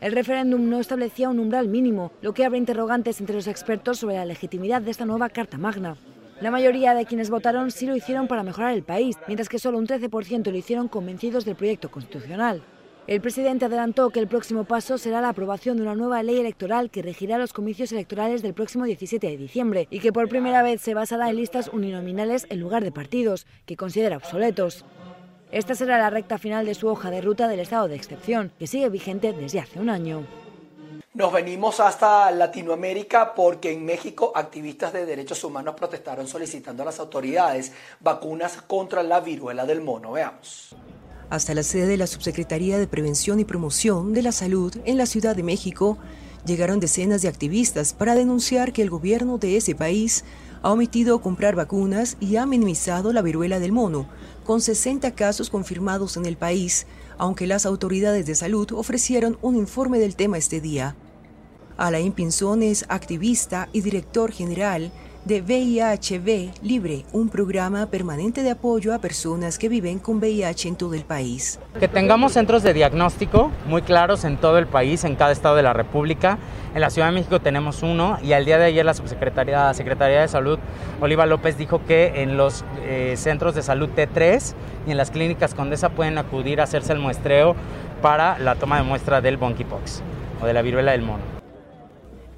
El 0.00 0.12
referéndum 0.12 0.70
no 0.70 0.80
establecía 0.80 1.28
un 1.28 1.38
umbral 1.38 1.68
mínimo, 1.68 2.10
lo 2.22 2.32
que 2.32 2.46
abre 2.46 2.56
interrogantes 2.56 3.20
entre 3.20 3.36
los 3.36 3.46
expertos 3.46 3.98
sobre 3.98 4.14
la 4.14 4.24
legitimidad 4.24 4.80
de 4.80 4.90
esta 4.90 5.04
nueva 5.04 5.28
Carta 5.28 5.58
Magna. 5.58 5.98
La 6.40 6.50
mayoría 6.50 6.94
de 6.94 7.04
quienes 7.04 7.28
votaron 7.28 7.70
sí 7.70 7.84
lo 7.84 7.94
hicieron 7.94 8.26
para 8.26 8.42
mejorar 8.42 8.72
el 8.72 8.84
país, 8.84 9.18
mientras 9.26 9.50
que 9.50 9.58
solo 9.58 9.76
un 9.76 9.86
13% 9.86 10.50
lo 10.50 10.56
hicieron 10.56 10.88
convencidos 10.88 11.44
del 11.44 11.56
proyecto 11.56 11.90
constitucional. 11.90 12.62
El 13.08 13.20
presidente 13.20 13.64
adelantó 13.64 14.10
que 14.10 14.20
el 14.20 14.28
próximo 14.28 14.62
paso 14.62 14.96
será 14.96 15.20
la 15.20 15.30
aprobación 15.30 15.76
de 15.76 15.82
una 15.82 15.96
nueva 15.96 16.22
ley 16.22 16.38
electoral 16.38 16.88
que 16.88 17.02
regirá 17.02 17.36
los 17.36 17.52
comicios 17.52 17.90
electorales 17.90 18.42
del 18.42 18.54
próximo 18.54 18.84
17 18.84 19.26
de 19.26 19.36
diciembre 19.36 19.88
y 19.90 19.98
que 19.98 20.12
por 20.12 20.28
primera 20.28 20.62
vez 20.62 20.80
se 20.80 20.94
basará 20.94 21.28
en 21.28 21.36
listas 21.36 21.68
uninominales 21.72 22.46
en 22.48 22.60
lugar 22.60 22.84
de 22.84 22.92
partidos, 22.92 23.44
que 23.66 23.76
considera 23.76 24.18
obsoletos. 24.18 24.84
Esta 25.50 25.74
será 25.74 25.98
la 25.98 26.10
recta 26.10 26.38
final 26.38 26.64
de 26.64 26.74
su 26.74 26.86
hoja 26.86 27.10
de 27.10 27.20
ruta 27.20 27.48
del 27.48 27.58
estado 27.58 27.88
de 27.88 27.96
excepción, 27.96 28.52
que 28.60 28.68
sigue 28.68 28.88
vigente 28.88 29.32
desde 29.32 29.58
hace 29.58 29.80
un 29.80 29.90
año. 29.90 30.24
Nos 31.12 31.32
venimos 31.32 31.80
hasta 31.80 32.30
Latinoamérica 32.30 33.34
porque 33.34 33.72
en 33.72 33.84
México 33.84 34.30
activistas 34.32 34.92
de 34.92 35.06
derechos 35.06 35.42
humanos 35.42 35.74
protestaron 35.74 36.28
solicitando 36.28 36.84
a 36.84 36.86
las 36.86 37.00
autoridades 37.00 37.72
vacunas 37.98 38.62
contra 38.62 39.02
la 39.02 39.18
viruela 39.18 39.66
del 39.66 39.80
mono. 39.80 40.12
Veamos 40.12 40.76
hasta 41.32 41.54
la 41.54 41.62
sede 41.62 41.86
de 41.86 41.96
la 41.96 42.06
Subsecretaría 42.06 42.78
de 42.78 42.86
Prevención 42.86 43.40
y 43.40 43.46
Promoción 43.46 44.12
de 44.12 44.20
la 44.20 44.32
Salud 44.32 44.76
en 44.84 44.98
la 44.98 45.06
Ciudad 45.06 45.34
de 45.34 45.42
México, 45.42 45.96
llegaron 46.44 46.78
decenas 46.78 47.22
de 47.22 47.28
activistas 47.28 47.94
para 47.94 48.14
denunciar 48.14 48.74
que 48.74 48.82
el 48.82 48.90
gobierno 48.90 49.38
de 49.38 49.56
ese 49.56 49.74
país 49.74 50.24
ha 50.60 50.70
omitido 50.70 51.22
comprar 51.22 51.56
vacunas 51.56 52.18
y 52.20 52.36
ha 52.36 52.44
minimizado 52.44 53.14
la 53.14 53.22
viruela 53.22 53.60
del 53.60 53.72
mono, 53.72 54.06
con 54.44 54.60
60 54.60 55.12
casos 55.12 55.48
confirmados 55.48 56.18
en 56.18 56.26
el 56.26 56.36
país, 56.36 56.86
aunque 57.16 57.46
las 57.46 57.64
autoridades 57.64 58.26
de 58.26 58.34
salud 58.34 58.70
ofrecieron 58.72 59.38
un 59.40 59.56
informe 59.56 59.98
del 59.98 60.16
tema 60.16 60.36
este 60.36 60.60
día. 60.60 60.96
Alain 61.78 62.12
Pinzón 62.12 62.62
es 62.62 62.84
activista 62.90 63.70
y 63.72 63.80
director 63.80 64.32
general 64.32 64.92
de 65.24 65.40
VIH-B 65.40 66.50
Libre, 66.62 67.04
un 67.12 67.28
programa 67.28 67.86
permanente 67.86 68.42
de 68.42 68.50
apoyo 68.50 68.92
a 68.92 68.98
personas 68.98 69.58
que 69.58 69.68
viven 69.68 69.98
con 69.98 70.16
VIH 70.16 70.68
en 70.68 70.76
todo 70.76 70.94
el 70.94 71.04
país. 71.04 71.60
Que 71.78 71.86
tengamos 71.86 72.32
centros 72.32 72.62
de 72.62 72.74
diagnóstico 72.74 73.52
muy 73.66 73.82
claros 73.82 74.24
en 74.24 74.36
todo 74.36 74.58
el 74.58 74.66
país, 74.66 75.04
en 75.04 75.14
cada 75.14 75.30
estado 75.32 75.54
de 75.54 75.62
la 75.62 75.72
República. 75.72 76.38
En 76.74 76.80
la 76.80 76.90
Ciudad 76.90 77.08
de 77.08 77.14
México 77.14 77.40
tenemos 77.40 77.82
uno 77.82 78.18
y 78.22 78.32
al 78.32 78.44
día 78.44 78.58
de 78.58 78.64
ayer 78.64 78.84
la 78.84 78.94
subsecretaria 78.94 79.72
Secretaría 79.74 80.22
de 80.22 80.28
Salud, 80.28 80.58
Oliva 81.00 81.26
López, 81.26 81.56
dijo 81.56 81.84
que 81.84 82.22
en 82.22 82.36
los 82.36 82.64
eh, 82.82 83.14
centros 83.16 83.54
de 83.54 83.62
salud 83.62 83.90
T3 83.94 84.54
y 84.86 84.90
en 84.90 84.96
las 84.96 85.10
clínicas 85.10 85.54
Condesa 85.54 85.90
pueden 85.90 86.18
acudir 86.18 86.60
a 86.60 86.64
hacerse 86.64 86.92
el 86.92 86.98
muestreo 86.98 87.54
para 88.00 88.38
la 88.38 88.56
toma 88.56 88.78
de 88.78 88.82
muestra 88.82 89.20
del 89.20 89.38
monkeypox 89.38 90.02
o 90.42 90.46
de 90.46 90.52
la 90.52 90.62
viruela 90.62 90.92
del 90.92 91.02
mono. 91.02 91.41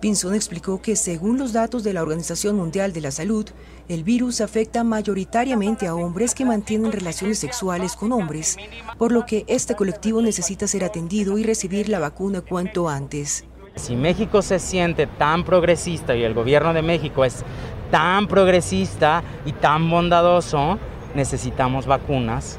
Pinzón 0.05 0.35
explicó 0.35 0.83
que 0.83 0.97
según 0.97 1.39
los 1.39 1.55
datos 1.55 1.83
de 1.83 1.95
la 1.95 2.03
Organización 2.03 2.57
Mundial 2.57 2.93
de 2.93 3.01
la 3.01 3.11
Salud, 3.11 3.47
el 3.89 4.05
virus 4.05 4.43
afecta 4.43 4.85
mayoritariamente 4.85 5.87
a 5.87 5.95
hombres 5.95 6.35
que 6.35 6.45
mantienen 6.45 6.93
relaciones 6.93 7.39
sexuales 7.39 7.97
con 7.97 8.13
hombres, 8.13 8.59
por 8.99 9.13
lo 9.13 9.25
que 9.25 9.47
este 9.49 9.75
colectivo 9.75 10.21
necesita 10.21 10.67
ser 10.67 10.85
atendido 10.85 11.39
y 11.39 11.43
recibir 11.43 11.89
la 11.89 12.01
vacuna 12.01 12.43
cuanto 12.43 12.87
antes. 12.87 13.47
Si 13.77 13.97
México 13.97 14.43
se 14.43 14.59
siente 14.59 15.07
tan 15.07 15.43
progresista 15.43 16.15
y 16.15 16.23
el 16.23 16.35
gobierno 16.35 16.75
de 16.75 16.83
México 16.83 17.25
es 17.25 17.43
tan 17.91 18.29
progresista 18.29 19.23
y 19.47 19.53
tan 19.53 19.89
bondadoso, 19.89 20.79
necesitamos 21.15 21.87
vacunas 21.87 22.59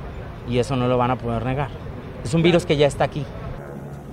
y 0.49 0.57
eso 0.57 0.75
no 0.75 0.87
lo 0.87 0.97
van 0.97 1.11
a 1.11 1.15
poder 1.15 1.45
negar. 1.45 1.69
Es 2.23 2.33
un 2.33 2.41
virus 2.41 2.65
que 2.65 2.75
ya 2.75 2.87
está 2.87 3.03
aquí. 3.03 3.23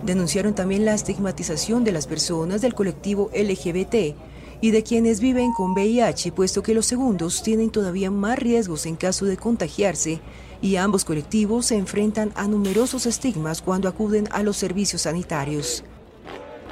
Denunciaron 0.02 0.54
también 0.54 0.84
la 0.84 0.94
estigmatización 0.94 1.84
de 1.84 1.92
las 1.92 2.06
personas 2.06 2.60
del 2.60 2.74
colectivo 2.74 3.30
LGBT 3.34 4.16
y 4.60 4.70
de 4.70 4.82
quienes 4.82 5.20
viven 5.20 5.52
con 5.52 5.72
VIH, 5.72 6.32
puesto 6.32 6.62
que 6.62 6.74
los 6.74 6.86
segundos 6.86 7.42
tienen 7.42 7.70
todavía 7.70 8.10
más 8.10 8.38
riesgos 8.38 8.86
en 8.86 8.96
caso 8.96 9.26
de 9.26 9.36
contagiarse 9.36 10.20
y 10.60 10.76
ambos 10.76 11.04
colectivos 11.04 11.66
se 11.66 11.76
enfrentan 11.76 12.32
a 12.36 12.46
numerosos 12.46 13.06
estigmas 13.06 13.62
cuando 13.62 13.88
acuden 13.88 14.28
a 14.30 14.42
los 14.42 14.56
servicios 14.56 15.02
sanitarios. 15.02 15.84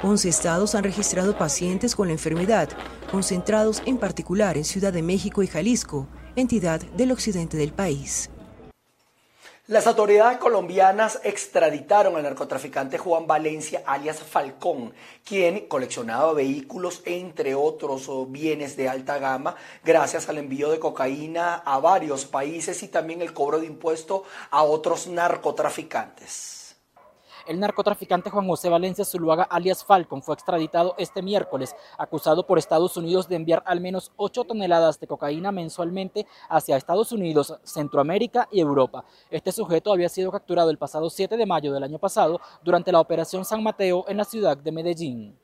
11 0.03 0.29
estados 0.29 0.73
han 0.73 0.83
registrado 0.83 1.37
pacientes 1.37 1.95
con 1.95 2.07
la 2.07 2.13
enfermedad, 2.13 2.69
concentrados 3.11 3.83
en 3.85 3.97
particular 3.97 4.57
en 4.57 4.63
Ciudad 4.63 4.91
de 4.91 5.03
México 5.03 5.43
y 5.43 5.47
Jalisco, 5.47 6.07
entidad 6.35 6.81
del 6.97 7.11
occidente 7.11 7.57
del 7.57 7.71
país. 7.71 8.29
Las 9.71 9.87
autoridades 9.87 10.37
colombianas 10.37 11.21
extraditaron 11.23 12.17
al 12.17 12.23
narcotraficante 12.23 12.97
Juan 12.97 13.25
Valencia, 13.25 13.81
alias 13.85 14.19
Falcón, 14.19 14.93
quien 15.23 15.65
coleccionaba 15.69 16.33
vehículos, 16.33 17.01
entre 17.05 17.55
otros 17.55 18.09
bienes 18.29 18.75
de 18.75 18.89
alta 18.89 19.17
gama, 19.17 19.55
gracias 19.81 20.27
al 20.27 20.39
envío 20.39 20.71
de 20.71 20.79
cocaína 20.79 21.55
a 21.55 21.79
varios 21.79 22.25
países 22.25 22.83
y 22.83 22.89
también 22.89 23.21
el 23.21 23.31
cobro 23.31 23.61
de 23.61 23.67
impuestos 23.67 24.23
a 24.49 24.61
otros 24.63 25.07
narcotraficantes. 25.07 26.60
El 27.47 27.59
narcotraficante 27.59 28.29
Juan 28.29 28.47
José 28.47 28.69
Valencia 28.69 29.03
Zuluaga, 29.03 29.43
alias 29.43 29.83
Falcon, 29.83 30.21
fue 30.21 30.35
extraditado 30.35 30.93
este 30.97 31.21
miércoles, 31.21 31.75
acusado 31.97 32.45
por 32.45 32.57
Estados 32.57 32.97
Unidos 32.97 33.27
de 33.27 33.35
enviar 33.35 33.63
al 33.65 33.81
menos 33.81 34.11
8 34.15 34.43
toneladas 34.43 34.99
de 34.99 35.07
cocaína 35.07 35.51
mensualmente 35.51 36.27
hacia 36.49 36.77
Estados 36.77 37.11
Unidos, 37.11 37.57
Centroamérica 37.63 38.47
y 38.51 38.59
Europa. 38.59 39.05
Este 39.29 39.51
sujeto 39.51 39.91
había 39.91 40.09
sido 40.09 40.31
capturado 40.31 40.69
el 40.69 40.77
pasado 40.77 41.09
7 41.09 41.35
de 41.35 41.45
mayo 41.45 41.73
del 41.73 41.83
año 41.83 41.99
pasado 41.99 42.39
durante 42.63 42.91
la 42.91 42.99
Operación 42.99 43.43
San 43.43 43.63
Mateo 43.63 44.05
en 44.07 44.17
la 44.17 44.25
ciudad 44.25 44.57
de 44.57 44.71
Medellín. 44.71 45.37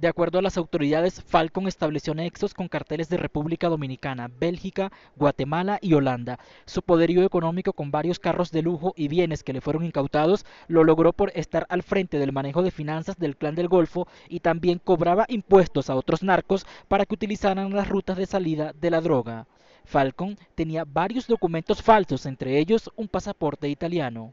De 0.00 0.06
acuerdo 0.06 0.38
a 0.38 0.42
las 0.42 0.56
autoridades, 0.56 1.20
Falcon 1.24 1.66
estableció 1.66 2.14
nexos 2.14 2.54
con 2.54 2.68
carteles 2.68 3.08
de 3.08 3.16
República 3.16 3.68
Dominicana, 3.68 4.30
Bélgica, 4.38 4.92
Guatemala 5.16 5.80
y 5.82 5.94
Holanda. 5.94 6.38
Su 6.66 6.82
poderío 6.82 7.24
económico 7.24 7.72
con 7.72 7.90
varios 7.90 8.20
carros 8.20 8.52
de 8.52 8.62
lujo 8.62 8.92
y 8.96 9.08
bienes 9.08 9.42
que 9.42 9.52
le 9.52 9.60
fueron 9.60 9.84
incautados 9.84 10.46
lo 10.68 10.84
logró 10.84 11.12
por 11.12 11.32
estar 11.34 11.66
al 11.68 11.82
frente 11.82 12.20
del 12.20 12.30
manejo 12.30 12.62
de 12.62 12.70
finanzas 12.70 13.18
del 13.18 13.36
clan 13.36 13.56
del 13.56 13.66
Golfo 13.66 14.06
y 14.28 14.38
también 14.38 14.78
cobraba 14.78 15.26
impuestos 15.26 15.90
a 15.90 15.96
otros 15.96 16.22
narcos 16.22 16.64
para 16.86 17.04
que 17.04 17.14
utilizaran 17.14 17.72
las 17.72 17.88
rutas 17.88 18.16
de 18.18 18.26
salida 18.26 18.72
de 18.80 18.90
la 18.90 19.00
droga. 19.00 19.48
Falcon 19.84 20.38
tenía 20.54 20.84
varios 20.84 21.26
documentos 21.26 21.82
falsos, 21.82 22.24
entre 22.24 22.60
ellos 22.60 22.88
un 22.94 23.08
pasaporte 23.08 23.68
italiano. 23.68 24.32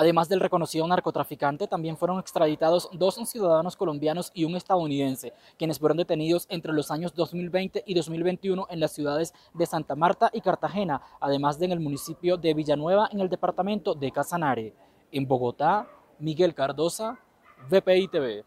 Además 0.00 0.28
del 0.28 0.38
reconocido 0.38 0.86
narcotraficante, 0.86 1.66
también 1.66 1.96
fueron 1.96 2.20
extraditados 2.20 2.88
dos 2.92 3.16
ciudadanos 3.28 3.74
colombianos 3.74 4.30
y 4.32 4.44
un 4.44 4.54
estadounidense, 4.54 5.32
quienes 5.56 5.80
fueron 5.80 5.96
detenidos 5.96 6.46
entre 6.50 6.72
los 6.72 6.92
años 6.92 7.16
2020 7.16 7.82
y 7.84 7.94
2021 7.94 8.68
en 8.70 8.78
las 8.78 8.92
ciudades 8.92 9.34
de 9.54 9.66
Santa 9.66 9.96
Marta 9.96 10.30
y 10.32 10.40
Cartagena, 10.40 11.02
además 11.20 11.58
de 11.58 11.64
en 11.64 11.72
el 11.72 11.80
municipio 11.80 12.36
de 12.36 12.54
Villanueva 12.54 13.08
en 13.10 13.18
el 13.18 13.28
departamento 13.28 13.96
de 13.96 14.12
Casanare. 14.12 14.72
En 15.10 15.26
Bogotá, 15.26 15.88
Miguel 16.20 16.54
Cardosa, 16.54 17.18
VPI 17.68 18.06
TV. 18.06 18.44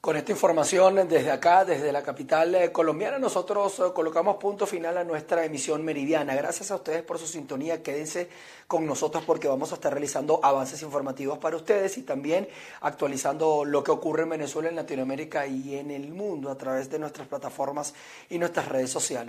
Con 0.00 0.16
esta 0.16 0.32
información 0.32 1.06
desde 1.10 1.30
acá, 1.30 1.62
desde 1.66 1.92
la 1.92 2.02
capital 2.02 2.54
eh, 2.54 2.72
colombiana, 2.72 3.18
nosotros 3.18 3.80
eh, 3.80 3.82
colocamos 3.94 4.36
punto 4.36 4.66
final 4.66 4.96
a 4.96 5.04
nuestra 5.04 5.44
emisión 5.44 5.84
meridiana. 5.84 6.34
Gracias 6.34 6.70
a 6.70 6.76
ustedes 6.76 7.02
por 7.02 7.18
su 7.18 7.26
sintonía. 7.26 7.82
Quédense 7.82 8.30
con 8.66 8.86
nosotros 8.86 9.24
porque 9.26 9.46
vamos 9.46 9.72
a 9.72 9.74
estar 9.74 9.92
realizando 9.92 10.40
avances 10.42 10.80
informativos 10.80 11.36
para 11.36 11.56
ustedes 11.56 11.98
y 11.98 12.02
también 12.02 12.48
actualizando 12.80 13.66
lo 13.66 13.84
que 13.84 13.90
ocurre 13.90 14.22
en 14.22 14.30
Venezuela, 14.30 14.70
en 14.70 14.76
Latinoamérica 14.76 15.46
y 15.46 15.76
en 15.76 15.90
el 15.90 16.08
mundo 16.08 16.50
a 16.50 16.56
través 16.56 16.88
de 16.88 16.98
nuestras 16.98 17.28
plataformas 17.28 17.92
y 18.30 18.38
nuestras 18.38 18.68
redes 18.68 18.88
sociales. 18.88 19.28